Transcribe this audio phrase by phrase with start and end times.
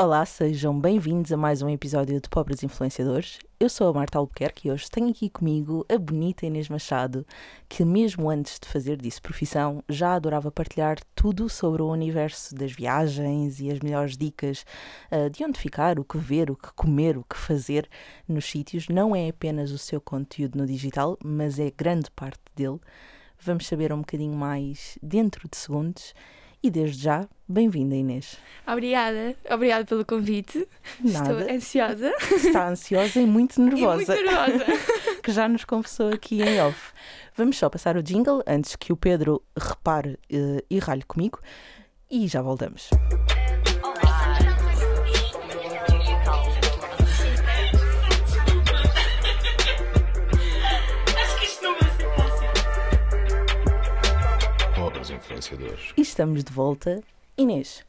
[0.00, 3.40] Olá, sejam bem-vindos a mais um episódio de Pobres Influenciadores.
[3.58, 7.26] Eu sou a Marta Albuquerque e hoje tenho aqui comigo a bonita Inês Machado,
[7.68, 12.70] que mesmo antes de fazer disso profissão, já adorava partilhar tudo sobre o universo das
[12.70, 14.64] viagens e as melhores dicas
[15.10, 17.90] uh, de onde ficar, o que ver, o que comer, o que fazer
[18.28, 18.86] nos sítios.
[18.88, 22.78] Não é apenas o seu conteúdo no digital, mas é grande parte dele.
[23.40, 26.14] Vamos saber um bocadinho mais dentro de segundos.
[26.60, 28.36] E desde já, bem-vinda Inês.
[28.66, 30.66] Obrigada, obrigada pelo convite.
[31.02, 31.40] Nada.
[31.40, 32.12] Estou ansiosa.
[32.32, 34.16] Está ansiosa e muito nervosa.
[34.18, 34.64] E muito nervosa.
[35.22, 36.92] que já nos confessou aqui em off.
[37.36, 41.38] Vamos só passar o jingle antes que o Pedro repare uh, e ralhe comigo
[42.10, 42.90] e já voltamos.
[55.18, 55.92] Influenciadores.
[55.96, 57.02] E estamos de volta.
[57.36, 57.84] Inês,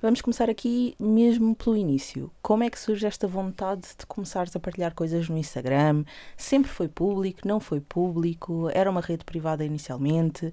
[0.00, 2.30] vamos começar aqui mesmo pelo início.
[2.42, 6.04] Como é que surge esta vontade de começares a partilhar coisas no Instagram?
[6.36, 7.40] Sempre foi público?
[7.46, 8.68] Não foi público?
[8.72, 10.46] Era uma rede privada inicialmente?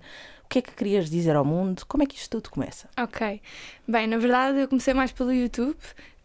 [0.46, 1.84] O que é que querias dizer ao mundo?
[1.88, 2.88] Como é que isto tudo começa?
[2.98, 3.42] Ok.
[3.88, 5.78] Bem, na verdade eu comecei mais pelo YouTube.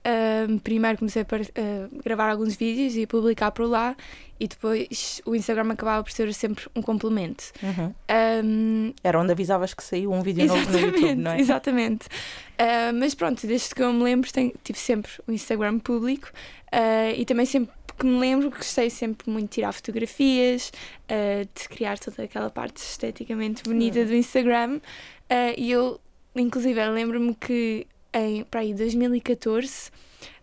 [0.06, 3.96] Um, primeiro comecei a uh, gravar alguns vídeos e publicar por lá
[4.38, 7.44] e depois o Instagram acabava por ser sempre um complemento.
[7.62, 7.94] Uhum.
[8.44, 11.40] Um, Era onde avisavas que saiu um vídeo novo no YouTube, não é?
[11.40, 12.06] Exatamente.
[12.06, 16.30] Uh, mas pronto, desde que eu me lembro, tenho, tive sempre o Instagram público
[16.66, 20.72] uh, e também sempre que me lembro gostei sempre muito de tirar fotografias,
[21.54, 24.06] de criar toda aquela parte esteticamente bonita uhum.
[24.06, 24.80] do Instagram
[25.56, 26.00] e eu,
[26.34, 29.90] inclusive, lembro-me que em para aí 2014.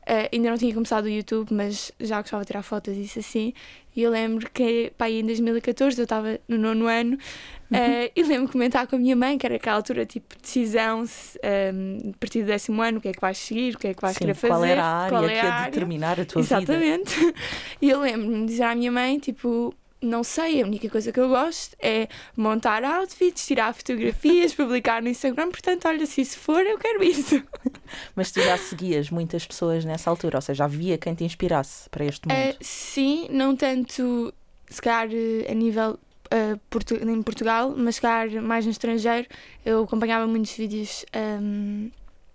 [0.01, 3.19] Uh, ainda não tinha começado o YouTube, mas já gostava de tirar fotos e isso
[3.19, 3.53] assim.
[3.95, 8.47] E eu lembro que, pá, em 2014 eu estava no nono ano uh, e lembro
[8.47, 12.11] de comentar com a minha mãe, que era aquela altura tipo decisão, se, um, ehm,
[12.15, 14.01] a partir do décimo ano, o que é que vais seguir, o que é que
[14.01, 14.53] vais Sim, querer fazer.
[14.53, 17.13] Qual era a área qual é que ia determinar a tua Exatamente.
[17.13, 17.27] vida.
[17.27, 17.41] Exatamente.
[17.81, 21.19] E eu lembro-me de dizer à minha mãe, tipo, não sei, a única coisa que
[21.19, 26.65] eu gosto é montar outfits, tirar fotografias, publicar no Instagram, portanto, olha, se isso for,
[26.65, 27.41] eu quero isso.
[28.15, 32.05] Mas tu já seguias muitas pessoas nessa altura, ou seja, havia quem te inspirasse para
[32.05, 32.37] este mundo?
[32.37, 34.33] Uh, sim, não tanto,
[34.67, 35.07] se calhar,
[35.49, 35.91] a nível
[36.31, 39.27] uh, Portu em Portugal, mas se calhar mais no estrangeiro,
[39.63, 41.05] eu acompanhava muitos vídeos.
[41.15, 41.91] Um,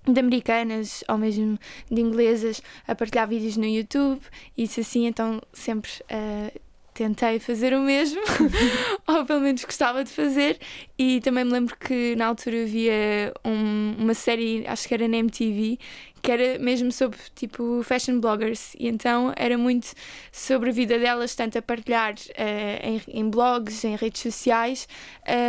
[0.09, 1.59] de americanas ou mesmo
[1.91, 4.21] de inglesas a partilhar vídeos no YouTube
[4.57, 6.61] e isso assim, então sempre uh,
[6.97, 8.21] tentei fazer o mesmo,
[9.07, 10.59] ou pelo menos gostava de fazer,
[10.99, 15.19] e também me lembro que na altura havia um, uma série, acho que era na
[15.19, 15.79] MTV,
[16.23, 19.93] que era mesmo sobre tipo fashion bloggers, e então era muito
[20.33, 24.89] sobre a vida delas, tanto a partilhar uh, em, em, blogs, em redes sociais.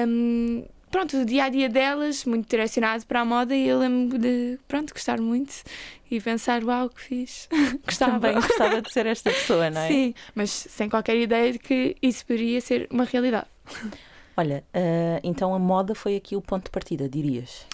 [0.06, 4.18] Um, pronto, o dia a dia delas, muito direcionado para a moda, e eu lembro
[4.18, 5.54] de, pronto, gostar muito
[6.10, 7.50] e pensar, uau, que fiz.
[7.86, 8.20] gostava.
[8.20, 9.88] Também gostava de ser esta pessoa, não é?
[9.88, 13.48] Sim, mas sem qualquer ideia de que isso poderia ser uma realidade.
[14.36, 17.66] Olha, uh, então a moda foi aqui o ponto de partida, dirias?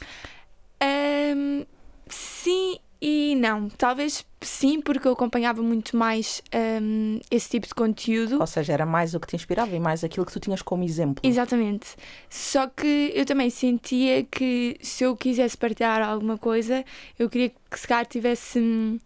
[0.81, 1.65] Um,
[2.07, 6.41] sim e não, talvez sim, porque eu acompanhava muito mais
[6.81, 8.39] um, esse tipo de conteúdo.
[8.39, 10.85] Ou seja, era mais o que te inspirava e mais aquilo que tu tinhas como
[10.85, 11.21] exemplo.
[11.21, 11.97] Exatamente.
[12.29, 16.85] Só que eu também sentia que se eu quisesse partilhar alguma coisa,
[17.19, 18.57] eu queria que se calhar tivesse.
[18.57, 18.97] Hum,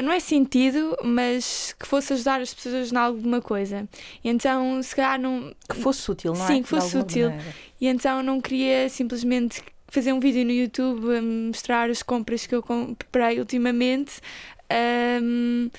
[0.00, 3.88] não é sentido, mas que fosse ajudar as pessoas em alguma coisa.
[4.22, 5.52] Então, se calhar não.
[5.68, 6.46] Que fosse útil, não é?
[6.46, 7.30] Sim, que fosse útil.
[7.30, 7.54] Maneira.
[7.80, 9.60] E então não queria simplesmente
[9.94, 14.20] fazer um vídeo no YouTube a mostrar as compras que eu comprei ultimamente.
[15.22, 15.70] Um,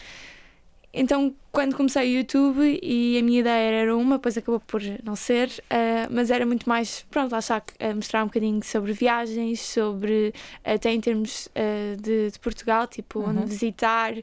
[0.94, 5.18] então, quando comecei o YouTube, e a minha ideia era uma, depois acabou por não
[5.18, 9.59] ser, uh, mas era muito mais, pronto, lá está, uh, mostrar um bocadinho sobre viagens,
[9.59, 10.34] sobre,
[10.64, 13.32] até em termos uh, de, de, Portugal, tipo, uhum.
[13.32, 14.14] onde visitar,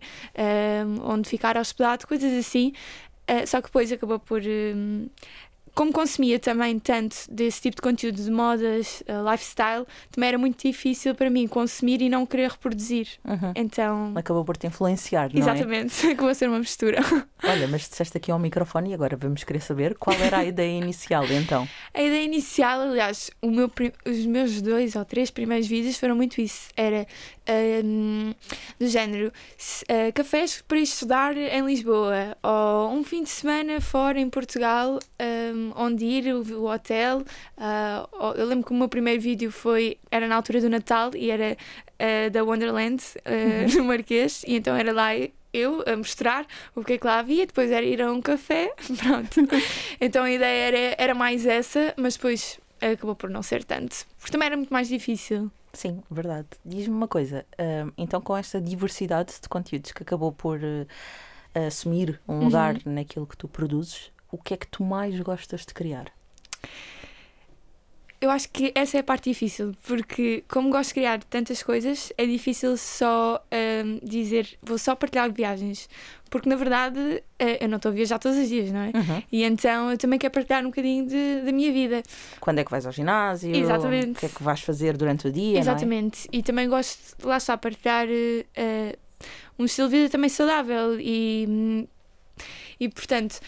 [1.04, 2.72] onde ficar hospedado, coisas assim.
[3.46, 4.40] só que depois acabou por
[5.74, 10.60] como consumia também tanto desse tipo de conteúdo de modas, uh, lifestyle, também era muito
[10.66, 13.08] difícil para mim consumir e não querer reproduzir.
[13.24, 13.52] Uhum.
[13.54, 14.12] Então.
[14.14, 16.12] Acabou por te influenciar, não Exatamente, é?
[16.12, 16.98] acabou a ser uma mistura.
[17.42, 20.78] Olha, mas disseste aqui ao microfone e agora vamos querer saber qual era a ideia
[20.78, 21.66] inicial então.
[21.94, 23.70] A ideia inicial, aliás, meu,
[24.06, 26.68] os meus dois ou três primeiros vídeos foram muito isso.
[26.76, 27.06] Era
[27.84, 28.34] um,
[28.78, 34.28] do género uh, cafés para estudar em Lisboa ou um fim de semana fora em
[34.28, 34.98] Portugal.
[35.20, 37.18] Um, onde ir, o, hotel.
[37.56, 41.30] Uh, eu lembro que o meu primeiro vídeo foi era na altura do Natal e
[41.30, 45.10] era uh, da Wonderland uh, no Marquês, e então era lá
[45.52, 48.72] eu a mostrar o que é que lá havia, depois era ir a um café,
[48.98, 49.40] pronto.
[50.00, 54.32] então a ideia era, era mais essa, mas depois acabou por não ser tanto, porque
[54.32, 55.50] também era muito mais difícil.
[55.74, 56.48] Sim, verdade.
[56.64, 57.46] Diz-me uma coisa,
[57.96, 60.86] então com esta diversidade de conteúdos que acabou por uh,
[61.66, 62.44] assumir um Uhum.
[62.44, 66.06] lugar naquilo que tu produzes, o que é que tu mais gostas de criar?
[68.20, 72.12] Eu acho que essa é a parte difícil, porque como gosto de criar tantas coisas,
[72.16, 75.88] é difícil só ahm, dizer vou só partilhar viagens.
[76.30, 78.92] Porque na verdade eh, eu não estou a viajar todos os dias, não é?
[78.94, 79.22] Uhum.
[79.30, 82.00] E então eu também quero partilhar um bocadinho de- da minha vida.
[82.40, 83.54] Quando é que vais ao ginásio?
[83.56, 84.12] Exatamente.
[84.12, 85.58] O que é que vais fazer durante o dia?
[85.58, 85.60] é?
[85.60, 86.28] Exatamente.
[86.32, 88.96] E também gosto, lá está, partilhar eh,
[89.58, 91.86] um estilo de vida também saudável e, hum,
[92.78, 93.40] e portanto,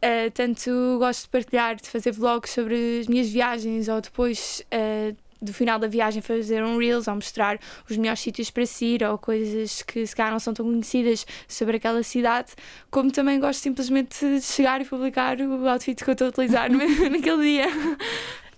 [0.00, 5.14] eh, tanto gosto de partilhar, de fazer vlogs sobre as minhas viagens ou depois eh,
[5.40, 7.58] do final da viagem fazer um Reels ou mostrar
[7.88, 11.26] os melhores sítios para se ir ou coisas que se calhar não são tão conhecidas
[11.46, 12.52] sobre aquela cidade,
[12.90, 16.70] como também gosto simplesmente de chegar e publicar o outfit que eu estou a utilizar
[16.72, 17.66] naquele dia.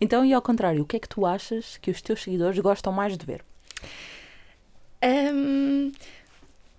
[0.00, 2.92] Então, e ao contrário, o que é que tu achas que os teus seguidores gostam
[2.92, 3.44] mais de ver?
[5.02, 5.92] Hum,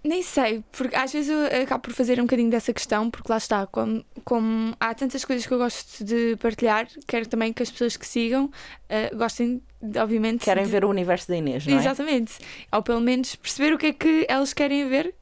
[0.04, 3.38] nem sei, porque às vezes eu acabo por fazer um bocadinho dessa questão, porque lá
[3.38, 7.70] está, como, como há tantas coisas que eu gosto de partilhar, quero também que as
[7.72, 8.50] pessoas que sigam
[8.88, 10.44] eh, gostem, de, obviamente.
[10.46, 11.78] Querem de- ver o universo da Inês, não é?
[11.78, 12.34] Exatamente.
[12.72, 15.14] Ou pelo menos perceber o que é que elas querem ver.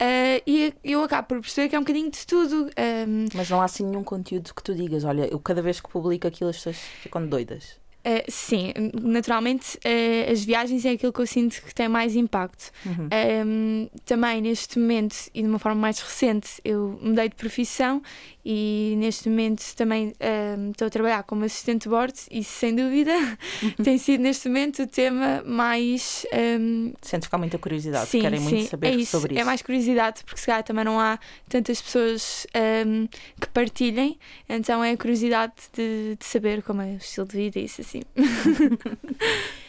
[0.00, 2.68] eh, e eu acabo por perceber que é um bocadinho de tudo.
[3.08, 5.88] Hum, Mas não há assim nenhum conteúdo que tu digas, olha, eu cada vez que
[5.88, 7.78] publico aquilo as pessoas ficam doidas.
[8.04, 8.72] Eh, sim,
[9.02, 12.70] naturalmente eh, as viagens é aquilo que eu sinto que tem mais impacto.
[12.84, 13.08] Uhum.
[13.46, 18.02] Um, também neste momento e de uma forma mais recente eu mudei de profissão
[18.44, 20.12] e neste momento também
[20.58, 23.12] um, estou a trabalhar como assistente de bordo e sem dúvida
[23.82, 26.26] tem sido neste momento o tema mais
[26.60, 29.40] um, Sentes que há muita curiosidade, sim, querem muito sim, saber é isso, sobre isso.
[29.40, 31.18] é mais curiosidade porque se calhar também não há
[31.48, 32.46] tantas pessoas
[32.86, 33.06] um,
[33.40, 34.18] que partilhem
[34.48, 37.80] então é a curiosidade de, de saber como é o estilo de vida e isso
[37.80, 38.02] assim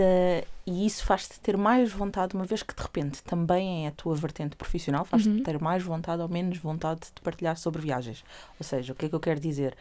[0.00, 3.92] Eh, e isso faz-te ter mais vontade, uma vez que de repente também é a
[3.92, 5.42] tua vertente profissional, faz-te Uhum.
[5.42, 8.22] ter mais vontade ou menos vontade de partilhar sobre viagens.
[8.60, 9.74] Ou seja, o que é que eu quero dizer?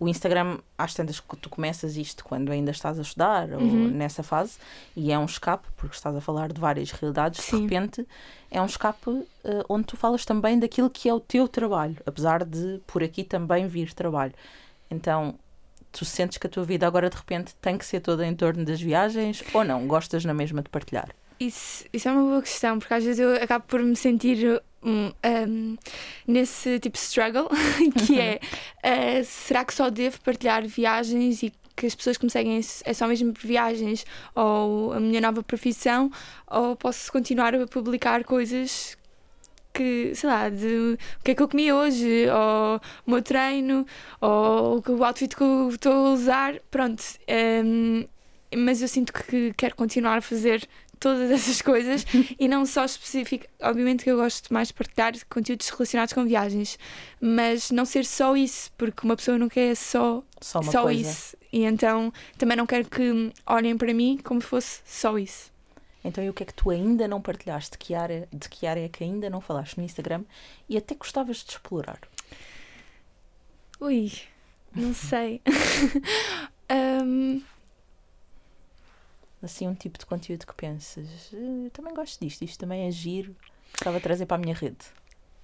[0.00, 3.88] O Instagram, às tantas que tu começas isto quando ainda estás a estudar ou Uhum.
[3.88, 4.58] nessa fase,
[4.96, 7.62] e é um escape, porque estás a falar de várias realidades, de Sim.
[7.62, 8.04] repente
[8.50, 12.44] é um escape eh, onde tu falas também daquilo que é o teu trabalho, apesar
[12.44, 14.32] de por aqui também vir trabalho.
[14.90, 15.36] Então,
[15.92, 18.64] tu sentes que a tua vida agora de repente tem que ser toda em torno
[18.64, 19.86] das viagens ou não?
[19.86, 21.10] Gostas na mesma de partilhar?
[21.38, 25.12] Isso, isso é uma boa questão, porque às vezes eu acabo por me sentir um,
[25.24, 25.76] um,
[26.26, 27.48] nesse tipo de struggle,
[28.06, 28.40] que é
[28.84, 32.94] uh, será que só devo partilhar viagens e que as pessoas que me seguem é
[32.94, 34.04] só mesmo por viagens
[34.34, 36.10] ou a minha nova profissão,
[36.46, 38.96] ou posso continuar a publicar coisas
[39.72, 43.86] que, sei lá, de o que é que eu comi hoje, ou o meu treino,
[44.20, 47.02] ou o outfit que eu estou a usar, pronto.
[47.64, 48.04] um,
[48.56, 50.68] mas eu sinto que quero continuar a fazer
[51.00, 52.04] todas essas coisas
[52.38, 53.46] e não só específico.
[53.60, 56.78] Obviamente que eu gosto mais de partilhar conteúdos relacionados com viagens,
[57.20, 61.00] mas não ser só isso, porque uma pessoa não quer só, Só uma só coisa.
[61.10, 61.36] isso.
[61.52, 65.51] E então também não quero que olhem para mim como se fosse só isso.
[66.04, 67.72] Então, e o que é que tu ainda não partilhaste?
[67.72, 70.24] De que área, de que área é que ainda não falaste no Instagram
[70.68, 71.98] e até gostavas de explorar?
[73.80, 74.12] Ui,
[74.74, 75.40] não sei.
[77.04, 77.42] Hum,
[79.42, 82.90] Assim, um tipo de conteúdo que pensas, "Eh, eu também gosto disto, isto também é
[82.90, 83.34] giro,
[83.72, 84.78] gostava de trazer para a minha rede.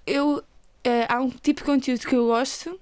[0.07, 0.41] eu
[0.83, 2.79] eh, há um tipo de conteúdo que eu gosto,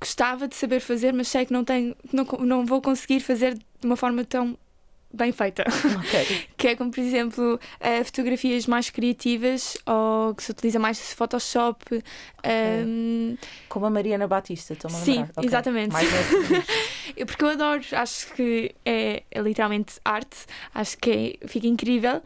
[0.00, 3.86] gostava de saber fazer, mas sei que não tenho, não, não vou conseguir fazer de
[3.86, 4.58] uma forma tão
[5.16, 5.64] bem feita.
[5.98, 6.46] Ok.
[6.56, 12.02] que é como, por exemplo, eh, fotografias mais criativas ou que se utiliza mais Photoshop.
[12.42, 13.36] ehm,
[13.68, 15.30] Como a Mariana Batista, estou-me a Sim, lembrar.
[15.36, 15.44] Ok.
[15.46, 15.92] exatamente.
[15.92, 16.08] Mais
[17.16, 20.36] eu- porque eu adoro, acho que é, é literalmente arte,
[20.74, 22.22] acho que é- fica incrível.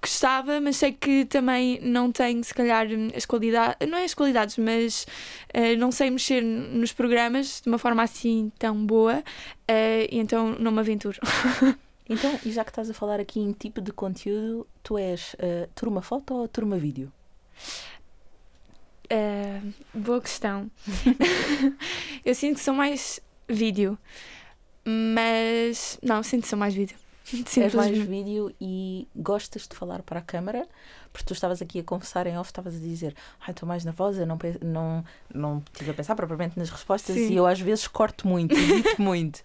[0.00, 4.56] Gostava, mas sei que também não tenho, se calhar, as qualidades, não é as qualidades,
[4.58, 5.06] mas
[5.54, 9.22] eh, não sei mexer nos programas de uma forma assim tão boa,
[9.68, 11.20] eh, e então não me aventuro.
[12.12, 15.68] Então, e já que estás a falar aqui em tipo de conteúdo, tu és eh,
[15.74, 17.10] turma foto ou turma vídeo?
[19.08, 19.60] Eh,
[19.94, 20.70] boa questão.
[22.24, 23.98] eu sinto que sou mais vídeo,
[24.84, 26.96] mas não, sinto que sou mais vídeo.
[27.32, 28.06] És mais Simplesmente.
[28.08, 30.66] vídeo e gostas de falar para a câmara?
[31.12, 34.26] Porque tu estavas aqui a conversar em off, estavas a dizer, ai, estou mais nervosa,
[34.26, 37.32] não, não, não estive a pensar propriamente nas respostas Sim.
[37.32, 39.40] e eu às vezes corto muito, edito muito.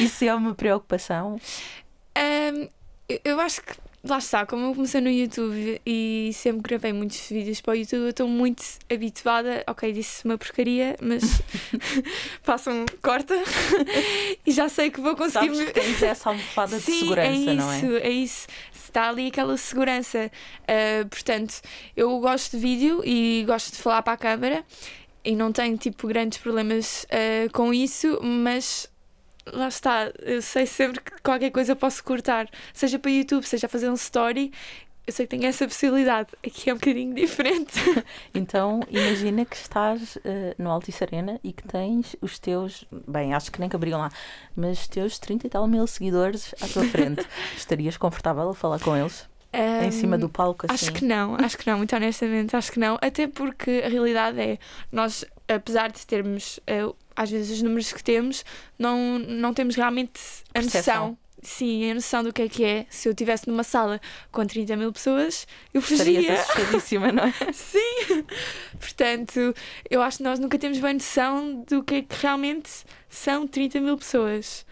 [0.00, 1.38] Isso é uma preocupação?
[3.08, 3.72] Eu- eu acho que
[4.04, 8.02] lá está, como eu comecei no YouTube e sempre gravei muitos vídeos para o YouTube,
[8.02, 9.64] eu estou muito habituada.
[9.66, 11.22] Ok, disse uma porcaria, mas
[12.42, 13.34] façam, corta
[14.46, 15.46] e já sei que vou conseguir.
[15.54, 18.00] Sabes que tens essa almofada Sim, de segurança, é isso, não é?
[18.02, 20.30] É isso, está ali aquela segurança.
[20.62, 21.60] Uh, portanto,
[21.96, 24.64] eu gosto de vídeo e gosto de falar para a câmara
[25.24, 28.87] e não tenho tipo grandes problemas uh, com isso, mas
[29.52, 33.68] lá está, eu sei sempre que qualquer coisa posso cortar, seja para YouTube, seja a
[33.68, 34.52] fazer um story.
[35.06, 36.28] Eu sei que tenho essa possibilidade.
[36.46, 37.72] Aqui é um bocadinho diferente.
[38.34, 40.20] Então, imagina que estás uh,
[40.58, 44.10] no Altice Arena e que tens os teus, bem, acho que nem caberiam lá,
[44.54, 47.26] mas teus 30 e tal mil seguidores à tua frente.
[47.56, 49.26] Estarias confortável a falar com eles?
[49.52, 50.86] Um, em cima do palco assim?
[50.86, 52.98] Acho que não, acho que não, muito honestamente, acho que não.
[53.00, 54.58] Até porque a realidade é,
[54.92, 58.44] nós, apesar de termos uh, às vezes os números que temos,
[58.78, 60.20] não, não temos realmente
[60.50, 60.94] a Percepção.
[60.94, 61.18] noção.
[61.42, 62.86] Sim, a noção do que é que é.
[62.88, 65.44] Se eu estivesse numa sala com 30 mil pessoas,
[65.74, 66.34] eu fugia.
[66.40, 67.32] assustadíssima, não é?
[67.52, 68.24] Sim!
[68.78, 69.52] Portanto,
[69.90, 72.70] eu acho que nós nunca temos bem noção do que é que realmente
[73.08, 74.64] são 30 mil pessoas.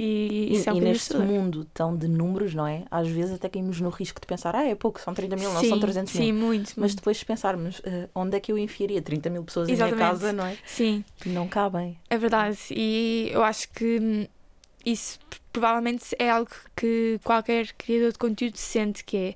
[0.00, 2.84] E, E, isso é e neste mundo tão de números, não é?
[2.88, 5.60] Às vezes até caímos no risco de pensar, ah, é pouco, são 30 mil, não
[5.60, 6.46] sim, são 300 Sim, mil.
[6.46, 6.68] muito.
[6.76, 6.96] Mas muito.
[6.96, 10.08] depois se pensarmos, eh, onde é que eu enfiaria 30 mil pessoas em minha Exatamente.
[10.08, 10.56] casa, não é?
[10.64, 11.04] Sim.
[11.26, 11.98] Não cabem.
[12.08, 14.26] É verdade, e eu acho que hum,
[14.86, 15.18] isso
[15.52, 19.34] provavelmente é algo que qualquer criador de conteúdo sente que é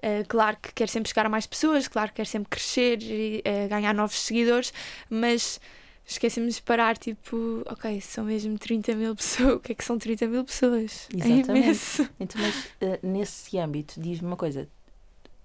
[0.00, 3.42] eh, claro que quer sempre chegar a mais pessoas, claro que quer sempre crescer e
[3.44, 4.72] eh, ganhar novos seguidores,
[5.10, 5.60] mas
[6.06, 9.98] esquecemos de parar, tipo, ok, são mesmo 30 mil pessoas, o que é que são
[9.98, 11.08] 30 mil pessoas?
[11.12, 11.50] É Exatamente.
[11.50, 12.08] imenso.
[12.20, 14.68] Então, mas eh, nesse âmbito, diz-me uma coisa.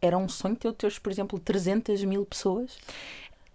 [0.02, 2.78] Era um sonho teu teres, por exemplo, 300 mil pessoas?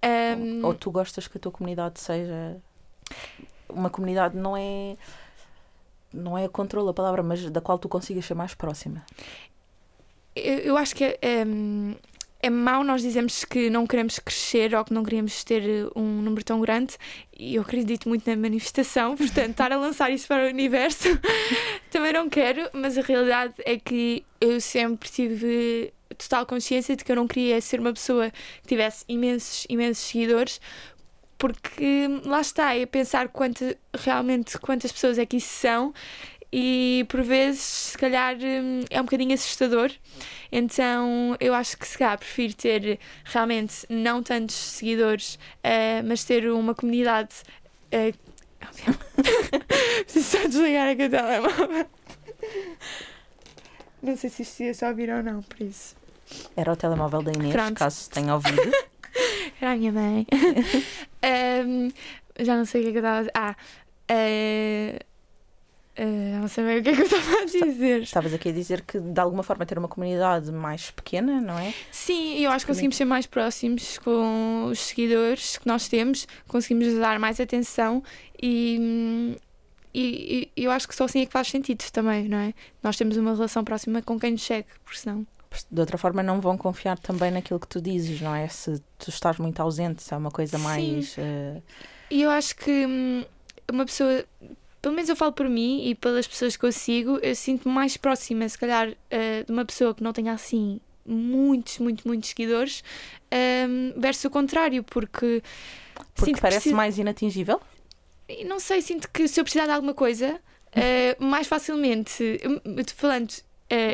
[0.05, 2.57] Hum, Ou tu gostas que a tua comunidade seja
[3.69, 4.97] uma comunidade não é
[6.13, 9.05] não é controle a palavra, mas da qual tu consigas ser mais próxima.
[10.37, 11.95] eu, eu acho que é, hum,
[12.45, 16.21] é mau nós dizermos que não queremos crescer ou que não queremos ter eh, um
[16.21, 16.95] número tão grande
[17.35, 21.09] e eu acredito muito na manifestação, portanto, estar a lançar isso para o universo
[21.91, 27.11] também não quero, mas a realidade é que eu sempre tive total consciência de que
[27.11, 30.61] eu não queria ser uma pessoa que tivesse imensos, imensos seguidores.
[31.37, 35.93] Porque lá está, é pensar quanta, realmente quantas pessoas é que isso são
[36.57, 39.91] e por vezes, se calhar, hum, é um bocadinho assustador.
[40.53, 46.49] Então, eu acho que se calhar prefiro ter realmente não tantos seguidores, eh, mas ter
[46.49, 47.35] uma comunidade.
[47.91, 48.13] eh,
[50.05, 51.87] Preciso só desligar aqui o telemóvel.
[54.01, 55.97] Não sei se isto ia só ouvir ou não, por isso.
[56.57, 57.75] Era o telemóvel da Inês, Pronto.
[57.75, 58.63] caso tenha ouvido.
[59.61, 60.25] Era a minha mãe.
[61.21, 61.91] Ahm,
[62.39, 63.33] já não sei o que é que eu estava a dizer.
[63.35, 63.57] Ah,
[64.09, 65.01] eh,
[65.97, 68.03] já não sei bem o que é que eu estava a dizer.
[68.03, 71.73] Estavas aqui a dizer que de alguma forma ter uma comunidade mais pequena, não é?
[71.93, 76.95] Sim, eu acho que conseguimos ser mais próximos com os seguidores que nós temos, conseguimos
[76.99, 78.03] dar mais atenção
[78.43, 79.37] e,
[79.95, 82.53] e, e eu acho que só assim é que faz sentido também, não é?
[82.83, 85.25] Nós temos uma relação próxima com quem nos segue, porque senão.
[85.71, 88.49] De outra forma, não vão confiar também naquilo que tu dizes, não é?
[88.49, 90.65] Se tu estás muito ausente, se é uma coisa Sim.
[90.65, 91.15] mais.
[91.17, 91.63] eh,
[92.11, 93.25] E eu acho que hum,
[93.71, 94.25] uma pessoa,
[94.85, 97.97] pelo menos eu falo por mim e pelas pessoas que eu sigo, eu sinto-me mais
[97.97, 102.85] próxima, se calhar, eh, de uma pessoa que não tenha assim muitos, muitos, muitos seguidores,
[103.33, 105.43] hum, versus o contrário, porque.
[105.95, 107.59] porque sinto que parece preciso- mais inatingível.
[108.47, 110.39] Não sei, sinto que se eu precisar de alguma coisa,
[110.73, 112.39] eh, mais facilmente,
[112.95, 113.33] falando,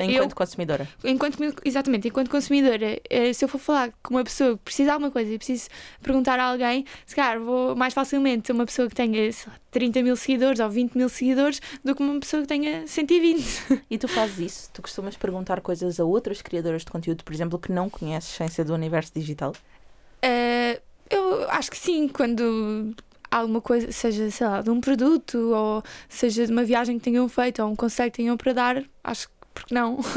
[0.04, 0.88] enquanto eu, consumidora.
[1.04, 4.90] enquanto, exatamente, enquanto consumidora, eh, se eu for falar com uma pessoa que precisa de
[4.92, 5.68] alguma coisa e preciso
[6.02, 9.58] perguntar a alguém, se calhar vou mais facilmente a uma pessoa que tenha sei lá,
[9.70, 13.80] 30 mil seguidores ou 20 mil seguidores do que uma pessoa que tenha 120.
[13.90, 14.70] E tu fazes isso?
[14.72, 18.46] Tu costumas perguntar coisas a outras criadoras de conteúdo, por exemplo, que não conheces sem
[18.48, 19.52] ser do universo digital?
[20.22, 22.94] Eh, eu acho que sim, quando
[23.30, 27.04] há alguma coisa, seja, sei lá, de um produto ou seja de uma viagem que
[27.04, 29.98] tenham feito ou um conselho que tenham para dar, acho que porque não.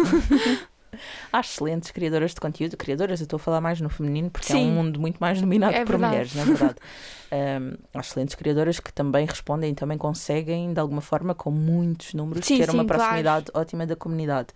[1.32, 4.56] Há excelentes criadoras de conteúdo, criadoras, eu estou a falar mais no feminino porque é
[4.56, 4.70] Sim.
[4.70, 6.12] um mundo muito mais dominado É por verdade.
[6.12, 6.76] mulheres, na verdade.
[7.34, 12.14] Um, há excelentes criadoras que também respondem e também conseguem, de alguma forma, com muitos
[12.14, 13.02] números, Sim, ter uma sim, claro.
[13.02, 14.50] proximidade ótima da comunidade.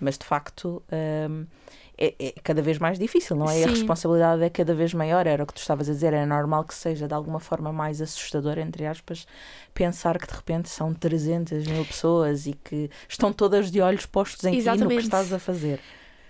[0.00, 0.82] Mas de facto.
[1.30, 1.46] um,
[1.98, 3.60] é, é cada vez mais difícil, não é?
[3.60, 3.74] E a Sim.
[3.74, 5.26] responsabilidade é cada vez maior.
[5.26, 8.00] Era o que tu estavas a dizer, é normal que seja de alguma forma mais
[8.00, 9.26] assustador, entre aspas,
[9.72, 14.44] pensar que de repente são 300 mil pessoas e que estão todas de olhos postos
[14.44, 15.02] em ti no que Exatamente.
[15.04, 15.80] estás a fazer.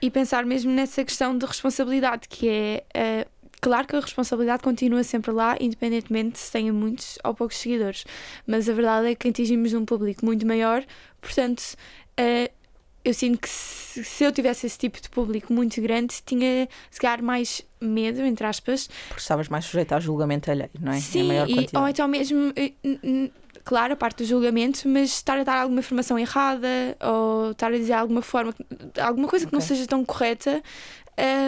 [0.00, 2.84] E pensar mesmo nessa questão de responsabilidade, que é.
[2.94, 3.26] eh,
[3.60, 8.04] Claro que a responsabilidade continua sempre lá, independentemente se tenha muitos ou poucos seguidores.
[8.46, 10.84] Mas a verdade é que atingimos um público muito maior,
[11.18, 11.62] portanto,
[12.14, 12.50] eh,
[13.04, 17.00] eu sinto que se, se, eu tivesse esse tipo de público muito grande, tinha se
[17.00, 18.88] calhar mais medo, entre aspas.
[19.08, 21.00] Porque estavas mais sujeita a julgamento alheio, não é?
[21.00, 22.72] Sim, e, ou então mesmo, eh,
[23.62, 27.76] claro, a parte do julgamento, mas estar a dar alguma informação errada ou estar a
[27.76, 28.54] dizer alguma forma,
[29.00, 29.50] alguma coisa okay.
[29.50, 30.62] que não seja tão correta.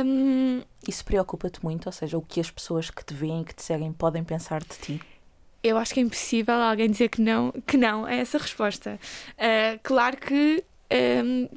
[0.05, 0.61] Um...
[0.87, 1.87] Isso preocupa-te muito?
[1.87, 4.77] Ou seja, o que as pessoas que te veem que te seguem podem pensar de
[4.79, 5.01] ti?
[5.63, 9.01] Eu acho que é impossível alguém dizer que não, que não é essa resposta.
[9.33, 10.63] Uh, claro que
[10.93, 11.49] um,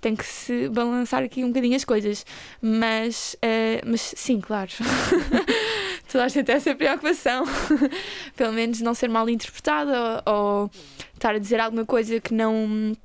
[0.00, 2.24] tem que se balançar aqui um bocadinho as coisas.
[2.60, 4.70] Mas, uh, mas sim, claro.
[6.10, 7.44] Toda a gente essa preocupação.
[8.36, 10.70] Pelo menos não ser mal interpretada ou, ou,
[11.14, 12.96] estar a dizer alguma coisa que não,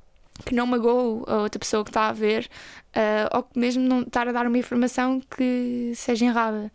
[0.46, 2.48] que não magoou a outra pessoa que está a ver.
[2.96, 6.70] Uh, ou mesmo não estar a dar uma informação que seja errada.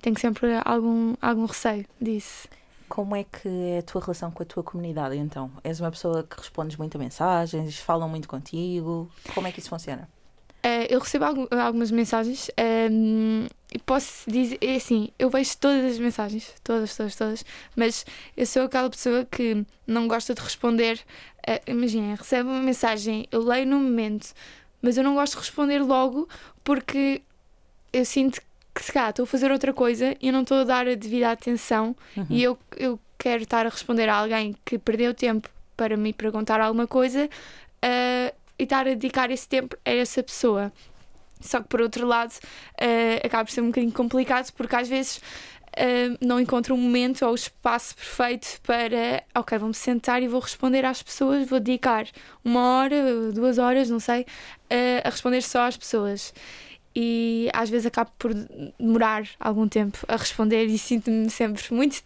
[0.00, 2.48] Tenho sempre algum, algum receio disso.
[2.88, 5.50] Como é que é a tua relação com a tua comunidade então?
[5.64, 9.10] És uma pessoa que respondes muito a mensagens, falam muito contigo?
[9.34, 10.08] Como é que isso funciona?
[10.64, 12.50] Uh, eu recebo algumas mensagens
[12.90, 17.44] um, e posso dizer, é assim, eu vejo todas as mensagens, todas, todas, todas,
[17.76, 18.04] mas
[18.36, 20.98] eu sou aquela pessoa que não gosta de responder.
[21.48, 24.32] Uh, Imaginem, recebe uma mensagem, eu leio no momento,
[24.82, 26.28] mas eu não gosto de responder logo
[26.64, 27.22] porque
[27.92, 28.46] eu sinto que
[28.82, 31.30] se calhar estou a fazer outra coisa e eu não estou a dar a devida
[31.30, 32.26] atenção uhum.
[32.28, 36.60] e eu, eu quero estar a responder a alguém que perdeu tempo para me perguntar
[36.60, 40.72] alguma coisa uh, e estar a dedicar esse tempo a essa pessoa.
[41.40, 45.18] Só que por outro lado uh, acaba por ser um bocadinho complicado porque às vezes
[45.18, 50.40] uh, não encontro um momento ou o espaço perfeito para ok, vou-me sentar e vou
[50.40, 52.06] responder às pessoas, vou dedicar
[52.42, 54.24] uma hora, duas horas, não sei,
[55.04, 56.32] a responder só às pessoas
[56.98, 62.02] e às vezes acabo por demorar algum tempo a responder e sinto-me sempre muito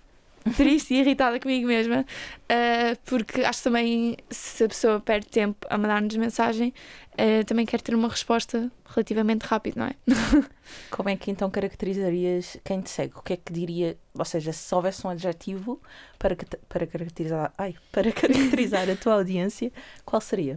[0.57, 5.65] triste e irritada comigo mesma, uh, porque acho que também se a pessoa perde tempo
[5.71, 6.75] a mandar-nos mensagem,
[7.13, 9.95] uh, também quer ter uma resposta relativamente rápida, não é?
[10.91, 13.15] Como é que então caracterizarias quem te segue?
[13.15, 15.81] O que é que diria, ou seja, se houvesse um adjetivo
[16.19, 16.37] para,
[16.69, 19.71] para caracterizar, ai, para caracterizar a tua audiência,
[20.05, 20.57] qual seria?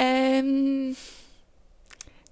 [0.00, 0.92] Um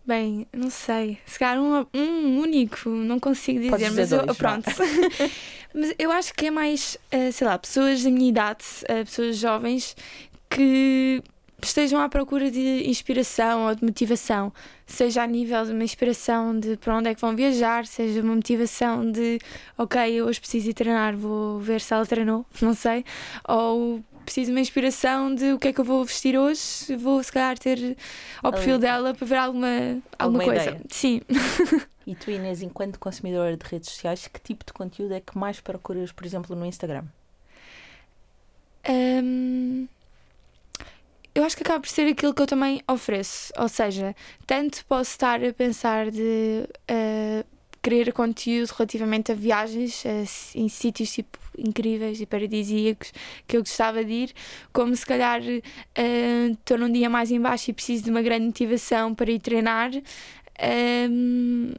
[0.06, 1.18] Bem, não sei.
[1.26, 4.70] Se calhar um, um único, não consigo dizer, mas dizer eu, pronto.
[5.74, 9.36] mas eu acho que é mais, uh, sei lá, pessoas da minha idade, uh, pessoas
[9.36, 9.96] jovens
[10.48, 11.20] que
[11.60, 14.52] estejam à procura de inspiração ou de motivação,
[14.86, 18.36] seja a nível de uma inspiração de para onde é que vão viajar, seja uma
[18.36, 19.40] motivação de
[19.76, 23.04] ok, hoje preciso ir treinar, vou ver se ela treinou, não sei,
[23.48, 27.22] ou preciso de uma inspiração de o que é que eu vou vestir hoje, vou
[27.22, 27.96] se calhar ter
[28.42, 30.62] ao perfil dela para ver alguma, alguma, coisa.
[30.62, 30.80] Ideia.
[30.90, 31.22] Sim.
[32.06, 35.60] E tu, Inês, enquanto consumidora de redes sociais, que tipo de conteúdo é que mais
[35.60, 37.04] procuras, por exemplo, no Instagram?
[38.88, 39.88] Um,
[41.34, 43.52] eu acho que acaba por ser aquilo que eu também ofereço.
[43.58, 44.14] Ou seja,
[44.46, 47.55] tanto posso estar a pensar de uh,
[47.86, 53.12] querer conteúdo relativamente a viagens uh, em sítios tipo incríveis e paradisíacos
[53.46, 54.32] que eu gostava de ir,
[54.72, 59.14] como se calhar estou uh, num dia mais embaixo e preciso de uma grande motivação
[59.14, 59.92] para ir treinar,
[61.08, 61.74] um,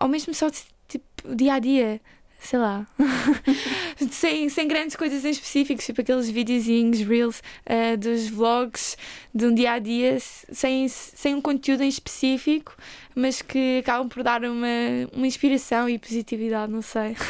[0.00, 0.48] ou mesmo só
[0.86, 2.00] tipo dia a dia
[2.40, 2.86] sei lá,
[4.10, 8.96] sem, sem grandes coisas em específico, tipo aqueles videozinhos, reels uh, dos vlogs
[9.34, 12.76] de um dia a dia, sem, sem um conteúdo em específico,
[13.14, 14.66] mas que acabam por dar uma,
[15.12, 17.16] uma inspiração e positividade, não sei.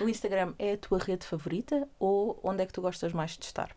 [0.00, 3.44] O Instagram é a tua rede favorita ou onde é que tu gostas mais de
[3.44, 3.74] estar?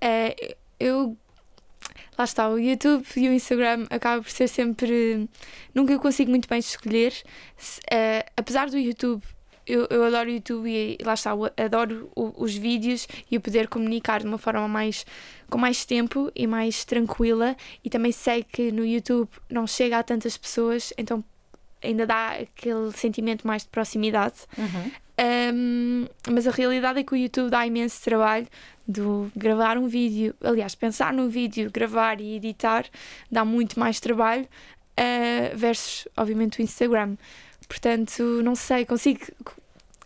[0.00, 1.16] É, eu.
[2.18, 5.28] Lá está, o YouTube e o Instagram acabam por ser sempre.
[5.74, 7.12] Nunca eu consigo muito bem escolher.
[7.84, 9.22] Uh, apesar do YouTube
[9.66, 14.20] eu, eu adoro o YouTube e lá está, adoro os vídeos e o poder comunicar
[14.20, 15.04] de uma forma mais
[15.50, 20.02] com mais tempo e mais tranquila e também sei que no YouTube não chega a
[20.02, 21.22] tantas pessoas, então
[21.82, 24.36] ainda dá aquele sentimento mais de proximidade.
[24.56, 24.90] Uhum.
[25.18, 28.46] Um, mas a realidade é que o YouTube dá imenso trabalho
[28.86, 32.84] do gravar um vídeo, aliás, pensar no vídeo, gravar e editar
[33.30, 37.16] dá muito mais trabalho uh, versus, obviamente, o Instagram.
[37.66, 39.20] Portanto, não sei, consigo.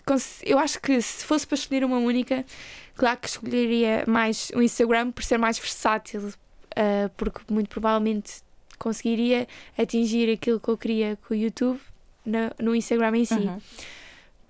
[0.06, 2.44] Cons eu acho que se fosse para escolher uma única,
[2.94, 8.42] claro que escolheria mais o Instagram por ser mais versátil, uh, porque muito provavelmente
[8.78, 9.46] conseguiria
[9.76, 11.78] atingir aquilo que eu queria com o YouTube
[12.24, 13.34] no, no Instagram em si.
[13.34, 13.60] Uhum.